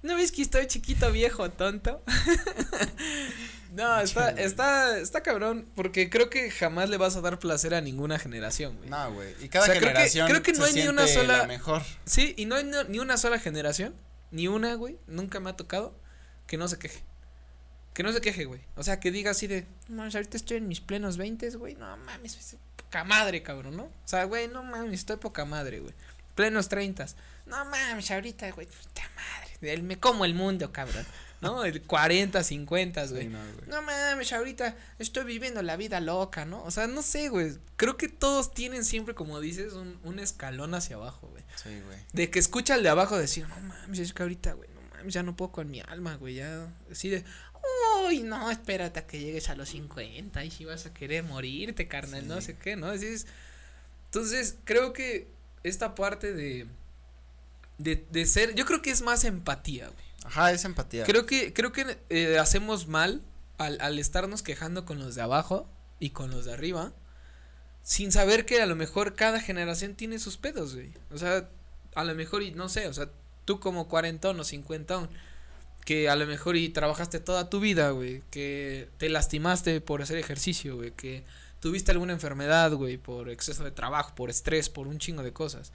¿no 0.02 0.16
ves 0.16 0.32
que 0.32 0.42
estoy 0.42 0.66
chiquito, 0.66 1.10
viejo, 1.12 1.50
tonto? 1.50 2.02
no, 3.72 4.00
está, 4.00 4.30
está, 4.30 4.98
está 4.98 5.22
cabrón, 5.22 5.66
porque 5.74 6.08
creo 6.08 6.30
que 6.30 6.50
jamás 6.50 6.88
le 6.88 6.96
vas 6.96 7.16
a 7.16 7.20
dar 7.20 7.38
placer 7.38 7.74
a 7.74 7.80
ninguna 7.80 8.18
generación, 8.18 8.76
güey. 8.78 8.88
No, 8.88 9.12
güey, 9.12 9.34
y 9.42 9.48
cada 9.48 9.66
generación 9.66 10.28
creo 10.28 10.42
que, 10.42 10.52
no 10.52 10.64
hay 10.64 10.72
ni 10.74 10.88
una 10.88 11.06
sola, 11.06 11.46
mejor. 11.46 11.82
Sí, 12.04 12.34
y 12.36 12.46
no 12.46 12.56
hay 12.56 12.70
ni 12.88 12.98
una 12.98 13.16
sola 13.18 13.38
generación, 13.38 13.94
ni 14.30 14.48
una, 14.48 14.74
güey, 14.74 14.98
nunca 15.06 15.40
me 15.40 15.50
ha 15.50 15.56
tocado, 15.56 15.94
que 16.46 16.56
no 16.56 16.68
se 16.68 16.78
queje. 16.78 17.02
Que 17.92 18.02
no 18.02 18.12
se 18.12 18.20
queje, 18.20 18.44
güey. 18.44 18.60
O 18.76 18.82
sea, 18.82 19.00
que 19.00 19.10
diga 19.10 19.30
así 19.30 19.46
de, 19.46 19.66
no, 19.88 20.02
ahorita 20.02 20.36
estoy 20.36 20.58
en 20.58 20.68
mis 20.68 20.80
plenos 20.80 21.16
veintes, 21.16 21.56
güey, 21.56 21.74
no 21.74 21.96
mames, 21.98 22.56
poca 22.76 23.04
madre, 23.04 23.42
cabrón, 23.42 23.76
¿no? 23.76 23.84
O 23.84 23.92
sea, 24.04 24.24
güey, 24.24 24.48
no 24.48 24.62
mames, 24.62 25.00
estoy 25.00 25.16
poca 25.16 25.44
madre, 25.44 25.80
güey 25.80 25.94
plenos 26.36 26.68
treintas. 26.68 27.16
No 27.46 27.64
mames, 27.64 28.10
ahorita, 28.12 28.48
güey, 28.52 28.68
puta 28.68 29.02
madre. 29.16 29.82
me 29.82 29.98
como 29.98 30.24
el 30.24 30.34
mundo, 30.34 30.70
cabrón. 30.70 31.04
¿No? 31.40 31.64
El 31.64 31.82
40, 31.82 32.42
50, 32.42 33.06
güey. 33.08 33.28
no, 33.66 33.82
mames, 33.82 34.32
ahorita 34.32 34.76
estoy 34.98 35.24
viviendo 35.24 35.62
la 35.62 35.76
vida 35.76 36.00
loca, 36.00 36.44
¿no? 36.44 36.62
O 36.62 36.70
sea, 36.70 36.86
no 36.86 37.02
sé, 37.02 37.28
güey. 37.28 37.56
Creo 37.76 37.96
que 37.96 38.08
todos 38.08 38.54
tienen 38.54 38.84
siempre, 38.84 39.14
como 39.14 39.40
dices, 39.40 39.72
un, 39.72 39.98
un 40.04 40.18
escalón 40.18 40.74
hacia 40.74 40.96
abajo, 40.96 41.28
güey. 41.28 41.42
Sí, 41.56 41.80
güey. 41.84 41.98
De 42.12 42.30
que 42.30 42.38
escucha 42.38 42.74
al 42.74 42.82
de 42.82 42.88
abajo 42.90 43.18
decir, 43.18 43.48
no 43.48 43.60
mames, 43.60 43.98
es 43.98 44.12
que 44.12 44.22
ahorita, 44.22 44.52
güey, 44.52 44.68
no 44.74 44.96
mames, 44.96 45.12
ya 45.12 45.22
no 45.22 45.36
puedo 45.36 45.52
con 45.52 45.70
mi 45.70 45.80
alma, 45.80 46.16
güey. 46.16 46.36
Ya, 46.36 46.72
así 46.90 47.10
de, 47.10 47.24
uy, 48.06 48.22
no, 48.22 48.50
espérate 48.50 49.00
a 49.00 49.06
que 49.06 49.20
llegues 49.20 49.48
a 49.50 49.54
los 49.56 49.68
50 49.70 50.44
y 50.44 50.50
si 50.50 50.64
vas 50.64 50.86
a 50.86 50.94
querer 50.94 51.22
morirte, 51.24 51.88
carnal, 51.88 52.26
no 52.26 52.40
sé 52.40 52.56
qué, 52.56 52.76
¿no? 52.76 52.86
Así 52.88 53.06
es. 53.06 53.26
Entonces, 54.06 54.56
creo 54.64 54.92
que 54.92 55.35
esta 55.68 55.94
parte 55.94 56.32
de, 56.32 56.66
de, 57.78 58.04
de 58.10 58.26
ser, 58.26 58.54
yo 58.54 58.64
creo 58.64 58.82
que 58.82 58.90
es 58.90 59.02
más 59.02 59.24
empatía, 59.24 59.88
güey. 59.88 60.06
Ajá, 60.24 60.52
es 60.52 60.64
empatía. 60.64 61.04
Creo 61.04 61.24
que, 61.26 61.52
creo 61.52 61.72
que 61.72 61.98
eh, 62.10 62.38
hacemos 62.38 62.88
mal 62.88 63.22
al, 63.58 63.80
al 63.80 63.98
estarnos 63.98 64.42
quejando 64.42 64.84
con 64.84 64.98
los 64.98 65.14
de 65.14 65.22
abajo 65.22 65.68
y 66.00 66.10
con 66.10 66.30
los 66.30 66.44
de 66.44 66.52
arriba, 66.52 66.92
sin 67.82 68.10
saber 68.10 68.44
que 68.44 68.60
a 68.60 68.66
lo 68.66 68.74
mejor 68.74 69.14
cada 69.14 69.40
generación 69.40 69.94
tiene 69.94 70.18
sus 70.18 70.36
pedos, 70.36 70.74
güey. 70.74 70.92
O 71.12 71.18
sea, 71.18 71.48
a 71.94 72.04
lo 72.04 72.14
mejor, 72.14 72.42
y 72.42 72.50
no 72.50 72.68
sé, 72.68 72.88
o 72.88 72.92
sea, 72.92 73.08
tú 73.44 73.60
como 73.60 73.88
cuarentón 73.88 74.38
o 74.40 74.44
cincuentón, 74.44 75.08
que 75.84 76.08
a 76.08 76.16
lo 76.16 76.26
mejor 76.26 76.56
y 76.56 76.68
trabajaste 76.68 77.20
toda 77.20 77.48
tu 77.48 77.60
vida, 77.60 77.90
güey, 77.90 78.22
que 78.30 78.88
te 78.98 79.08
lastimaste 79.08 79.80
por 79.80 80.02
hacer 80.02 80.18
ejercicio, 80.18 80.76
güey, 80.76 80.90
que 80.90 81.22
tuviste 81.60 81.92
alguna 81.92 82.12
enfermedad, 82.12 82.72
güey, 82.72 82.98
por 82.98 83.28
exceso 83.28 83.64
de 83.64 83.70
trabajo, 83.70 84.14
por 84.14 84.30
estrés, 84.30 84.68
por 84.68 84.86
un 84.86 84.98
chingo 84.98 85.22
de 85.22 85.32
cosas. 85.32 85.72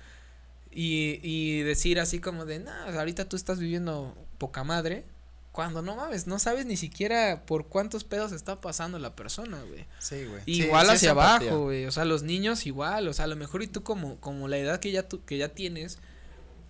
Y, 0.71 1.19
y 1.21 1.61
decir 1.63 1.99
así 1.99 2.19
como 2.19 2.45
de, 2.45 2.59
no, 2.59 2.71
ahorita 2.71 3.27
tú 3.27 3.35
estás 3.35 3.59
viviendo 3.59 4.15
poca 4.37 4.63
madre. 4.63 5.05
Cuando 5.51 5.81
no 5.81 5.97
mames, 5.97 6.27
no 6.27 6.39
sabes 6.39 6.65
ni 6.65 6.77
siquiera 6.77 7.43
por 7.45 7.67
cuántos 7.67 8.05
pedos 8.05 8.31
está 8.31 8.61
pasando 8.61 8.99
la 8.99 9.17
persona, 9.17 9.61
güey. 9.63 9.85
Sí, 9.99 10.23
güey. 10.23 10.41
Igual 10.45 10.89
hacia 10.89 11.11
abajo, 11.11 11.63
güey. 11.63 11.85
O 11.85 11.91
sea, 11.91 12.05
los 12.05 12.23
niños 12.23 12.65
igual. 12.65 13.09
O 13.09 13.13
sea, 13.13 13.25
a 13.25 13.27
lo 13.27 13.35
mejor 13.35 13.61
y 13.61 13.67
tú 13.67 13.83
como, 13.83 14.17
como 14.21 14.47
la 14.47 14.57
edad 14.57 14.79
que 14.79 14.91
ya, 14.91 15.09
tú, 15.09 15.25
que 15.25 15.37
ya 15.37 15.49
tienes, 15.49 15.99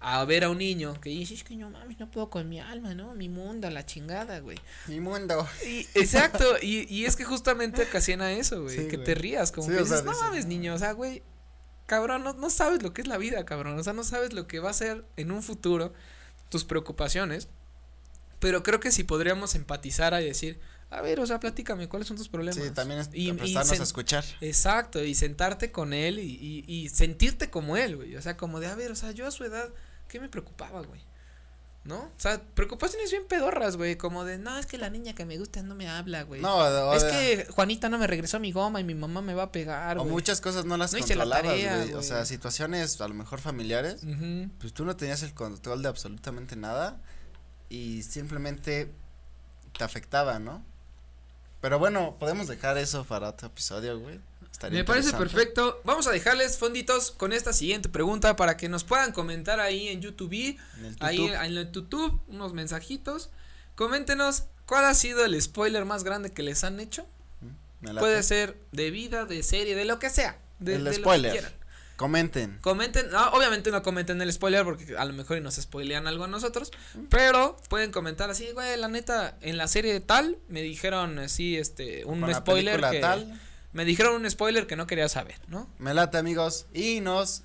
a 0.03 0.25
ver 0.25 0.43
a 0.43 0.49
un 0.49 0.57
niño 0.57 0.99
que 0.99 1.11
dice, 1.11 1.35
es 1.35 1.43
que 1.43 1.55
no 1.55 1.69
mames, 1.69 1.99
no 1.99 2.09
puedo 2.09 2.31
con 2.31 2.49
mi 2.49 2.59
alma, 2.59 2.95
¿no? 2.95 3.13
Mi 3.13 3.29
mundo, 3.29 3.69
la 3.69 3.85
chingada, 3.85 4.39
güey. 4.39 4.57
Mi 4.87 4.99
mundo. 4.99 5.47
Y, 5.63 5.87
exacto, 5.93 6.43
y, 6.59 6.91
y 6.93 7.05
es 7.05 7.15
que 7.15 7.23
justamente 7.23 7.83
ocasiona 7.83 8.31
eso, 8.31 8.63
güey, 8.63 8.87
que 8.87 8.97
te 8.97 9.13
rías, 9.13 9.51
como 9.51 9.67
que 9.67 9.77
dices, 9.77 10.03
no 10.03 10.11
mames, 10.19 10.47
niño, 10.47 10.73
o 10.73 10.79
sea, 10.79 10.93
güey, 10.93 11.21
cabrón, 11.85 12.23
no, 12.23 12.33
no 12.33 12.49
sabes 12.49 12.81
lo 12.81 12.93
que 12.93 13.03
es 13.03 13.07
la 13.07 13.19
vida, 13.19 13.45
cabrón, 13.45 13.77
o 13.77 13.83
sea, 13.83 13.93
no 13.93 14.03
sabes 14.03 14.33
lo 14.33 14.47
que 14.47 14.59
va 14.59 14.71
a 14.71 14.73
ser 14.73 15.05
en 15.17 15.31
un 15.31 15.43
futuro, 15.43 15.93
tus 16.49 16.65
preocupaciones, 16.65 17.47
pero 18.39 18.63
creo 18.63 18.79
que 18.79 18.91
si 18.91 19.03
podríamos 19.03 19.53
empatizar 19.53 20.19
y 20.19 20.25
decir, 20.25 20.59
a 20.89 21.01
ver, 21.01 21.19
o 21.19 21.27
sea, 21.27 21.39
platícame, 21.39 21.87
¿cuáles 21.87 22.07
son 22.07 22.17
tus 22.17 22.27
problemas? 22.27 22.55
Sí, 22.55 22.71
también 22.71 23.01
es 23.01 23.09
y, 23.13 23.31
prestarnos 23.33 23.79
a 23.79 23.83
escuchar. 23.83 24.25
Exacto, 24.41 25.03
y 25.03 25.13
sentarte 25.13 25.71
con 25.71 25.93
él 25.93 26.17
y, 26.17 26.39
y, 26.41 26.65
y 26.67 26.89
sentirte 26.89 27.51
como 27.51 27.77
él, 27.77 27.97
güey, 27.97 28.15
o 28.15 28.21
sea, 28.23 28.35
como 28.35 28.59
de, 28.59 28.65
a 28.65 28.73
ver, 28.73 28.91
o 28.91 28.95
sea, 28.95 29.11
yo 29.11 29.27
a 29.27 29.31
su 29.31 29.43
edad 29.43 29.69
¿qué 30.11 30.19
me 30.19 30.27
preocupaba, 30.27 30.81
güey? 30.81 31.01
¿No? 31.85 31.99
O 31.99 32.11
sea, 32.17 32.39
preocupaciones 32.53 33.09
bien 33.09 33.23
pedorras, 33.27 33.77
güey. 33.77 33.95
Como 33.95 34.23
de, 34.23 34.37
no, 34.37 34.55
es 34.59 34.67
que 34.67 34.77
la 34.77 34.89
niña 34.89 35.15
que 35.15 35.25
me 35.25 35.37
gusta 35.39 35.63
no 35.63 35.73
me 35.73 35.89
habla, 35.89 36.23
güey. 36.23 36.41
No, 36.41 36.93
Es 36.93 37.03
que 37.05 37.47
Juanita 37.49 37.89
no 37.89 37.97
me 37.97 38.05
regresó 38.05 38.39
mi 38.39 38.51
goma 38.51 38.79
y 38.81 38.83
mi 38.83 38.93
mamá 38.93 39.21
me 39.21 39.33
va 39.33 39.43
a 39.43 39.51
pegar, 39.51 39.97
O 39.97 40.05
muchas 40.05 40.41
cosas 40.41 40.65
no 40.65 40.77
las 40.77 40.93
controlabas, 40.93 41.43
güey. 41.43 41.93
O 41.93 42.03
sea, 42.03 42.25
situaciones 42.25 42.99
a 43.01 43.07
lo 43.07 43.13
mejor 43.13 43.39
familiares. 43.39 44.03
Pues 44.59 44.73
tú 44.73 44.85
no 44.85 44.95
tenías 44.95 45.23
el 45.23 45.33
control 45.33 45.81
de 45.81 45.87
absolutamente 45.87 46.55
nada. 46.55 46.99
Y 47.69 48.03
simplemente 48.03 48.91
te 49.77 49.83
afectaba, 49.85 50.39
¿no? 50.39 50.63
Pero 51.61 51.79
bueno, 51.79 52.17
podemos 52.19 52.47
dejar 52.47 52.77
eso 52.77 53.05
para 53.05 53.29
otro 53.29 53.47
episodio, 53.47 53.97
güey. 53.97 54.19
Me 54.69 54.83
parece 54.83 55.13
perfecto. 55.13 55.81
Vamos 55.83 56.07
a 56.07 56.11
dejarles 56.11 56.57
fonditos 56.57 57.11
con 57.11 57.33
esta 57.33 57.53
siguiente 57.53 57.89
pregunta 57.89 58.35
para 58.35 58.57
que 58.57 58.69
nos 58.69 58.83
puedan 58.83 59.11
comentar 59.11 59.59
ahí 59.59 59.87
en 59.87 60.01
YouTube, 60.01 60.57
ahí 60.99 61.27
en 61.27 61.57
el 61.57 61.71
YouTube, 61.71 62.19
unos 62.27 62.53
mensajitos. 62.53 63.29
Coméntenos 63.75 64.43
cuál 64.65 64.85
ha 64.85 64.93
sido 64.93 65.25
el 65.25 65.39
spoiler 65.41 65.85
más 65.85 66.03
grande 66.03 66.31
que 66.31 66.43
les 66.43 66.63
han 66.63 66.79
hecho. 66.79 67.07
Mm, 67.81 67.97
Puede 67.97 68.21
ser 68.23 68.57
de 68.71 68.91
vida, 68.91 69.25
de 69.25 69.41
serie, 69.43 69.75
de 69.75 69.85
lo 69.85 69.97
que 69.97 70.09
sea. 70.09 70.37
De, 70.59 70.75
el 70.75 70.93
spoiler. 70.93 71.59
Comenten. 71.95 72.57
Comenten, 72.61 73.13
obviamente 73.31 73.69
no 73.69 73.83
comenten 73.83 74.19
el 74.21 74.33
spoiler 74.33 74.63
porque 74.63 74.97
a 74.97 75.05
lo 75.05 75.13
mejor 75.13 75.39
nos 75.41 75.55
spoilean 75.55 76.07
algo 76.07 76.23
a 76.23 76.27
nosotros, 76.27 76.71
mm. 76.95 77.05
pero 77.09 77.57
pueden 77.69 77.91
comentar 77.91 78.29
así, 78.31 78.49
güey, 78.53 78.75
la 78.77 78.87
neta, 78.87 79.37
en 79.41 79.57
la 79.57 79.67
serie 79.67 79.99
tal 79.99 80.39
me 80.49 80.63
dijeron 80.63 81.19
así, 81.19 81.57
este, 81.57 82.03
un 82.05 82.33
spoiler 82.33 82.81
que 82.89 82.99
tal 82.99 83.39
me 83.73 83.85
dijeron 83.85 84.15
un 84.15 84.29
spoiler 84.29 84.67
que 84.67 84.75
no 84.75 84.87
quería 84.87 85.09
saber, 85.09 85.39
¿no? 85.47 85.69
Me 85.79 85.93
late, 85.93 86.17
amigos. 86.17 86.67
Y 86.73 86.99
nos. 86.99 87.43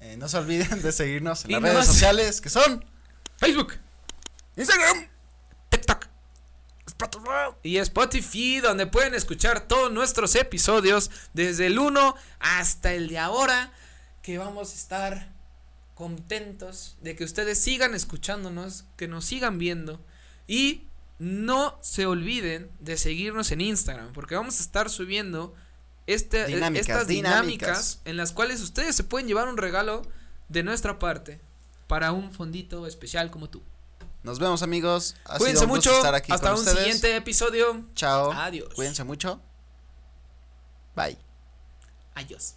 Eh, 0.00 0.16
no 0.16 0.28
se 0.28 0.38
olviden 0.38 0.80
de 0.82 0.92
seguirnos 0.92 1.44
en 1.44 1.52
las 1.52 1.62
redes 1.62 1.86
sociales 1.86 2.40
que 2.40 2.50
son 2.50 2.84
Facebook, 3.36 3.74
Instagram, 4.56 5.08
TikTok, 5.70 6.06
Spotify 6.86 7.56
y 7.62 7.78
Spotify, 7.78 8.60
donde 8.60 8.86
pueden 8.86 9.14
escuchar 9.14 9.66
todos 9.66 9.92
nuestros 9.92 10.36
episodios 10.36 11.10
desde 11.34 11.66
el 11.66 11.78
1 11.78 12.14
hasta 12.38 12.94
el 12.94 13.08
de 13.08 13.18
ahora. 13.18 13.72
Que 14.22 14.38
vamos 14.38 14.72
a 14.72 14.74
estar 14.74 15.32
contentos 15.94 16.96
de 17.00 17.16
que 17.16 17.24
ustedes 17.24 17.58
sigan 17.58 17.94
escuchándonos, 17.94 18.84
que 18.96 19.08
nos 19.08 19.24
sigan 19.24 19.58
viendo 19.58 20.04
y 20.46 20.87
no 21.18 21.78
se 21.82 22.06
olviden 22.06 22.70
de 22.80 22.96
seguirnos 22.96 23.50
en 23.50 23.60
Instagram, 23.60 24.12
porque 24.12 24.36
vamos 24.36 24.60
a 24.60 24.62
estar 24.62 24.88
subiendo 24.90 25.54
este, 26.06 26.52
eh, 26.52 26.70
estas 26.74 27.06
dinámicas, 27.06 28.00
en 28.04 28.16
las 28.16 28.32
cuales 28.32 28.60
ustedes 28.62 28.94
se 28.96 29.04
pueden 29.04 29.26
llevar 29.26 29.48
un 29.48 29.56
regalo 29.56 30.02
de 30.48 30.62
nuestra 30.62 30.98
parte 30.98 31.40
para 31.86 32.12
un 32.12 32.32
fondito 32.32 32.86
especial 32.86 33.30
como 33.30 33.50
tú. 33.50 33.62
Nos 34.22 34.38
vemos 34.38 34.62
amigos. 34.62 35.16
Ha 35.24 35.38
Cuídense 35.38 35.66
mucho. 35.66 35.90
Hasta 36.28 36.54
un 36.54 36.64
siguiente 36.64 37.16
episodio. 37.16 37.84
Chao. 37.94 38.32
Adiós. 38.32 38.74
Cuídense 38.74 39.04
mucho. 39.04 39.40
Bye. 40.94 41.16
Adiós. 42.14 42.54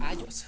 Adiós. 0.00 0.44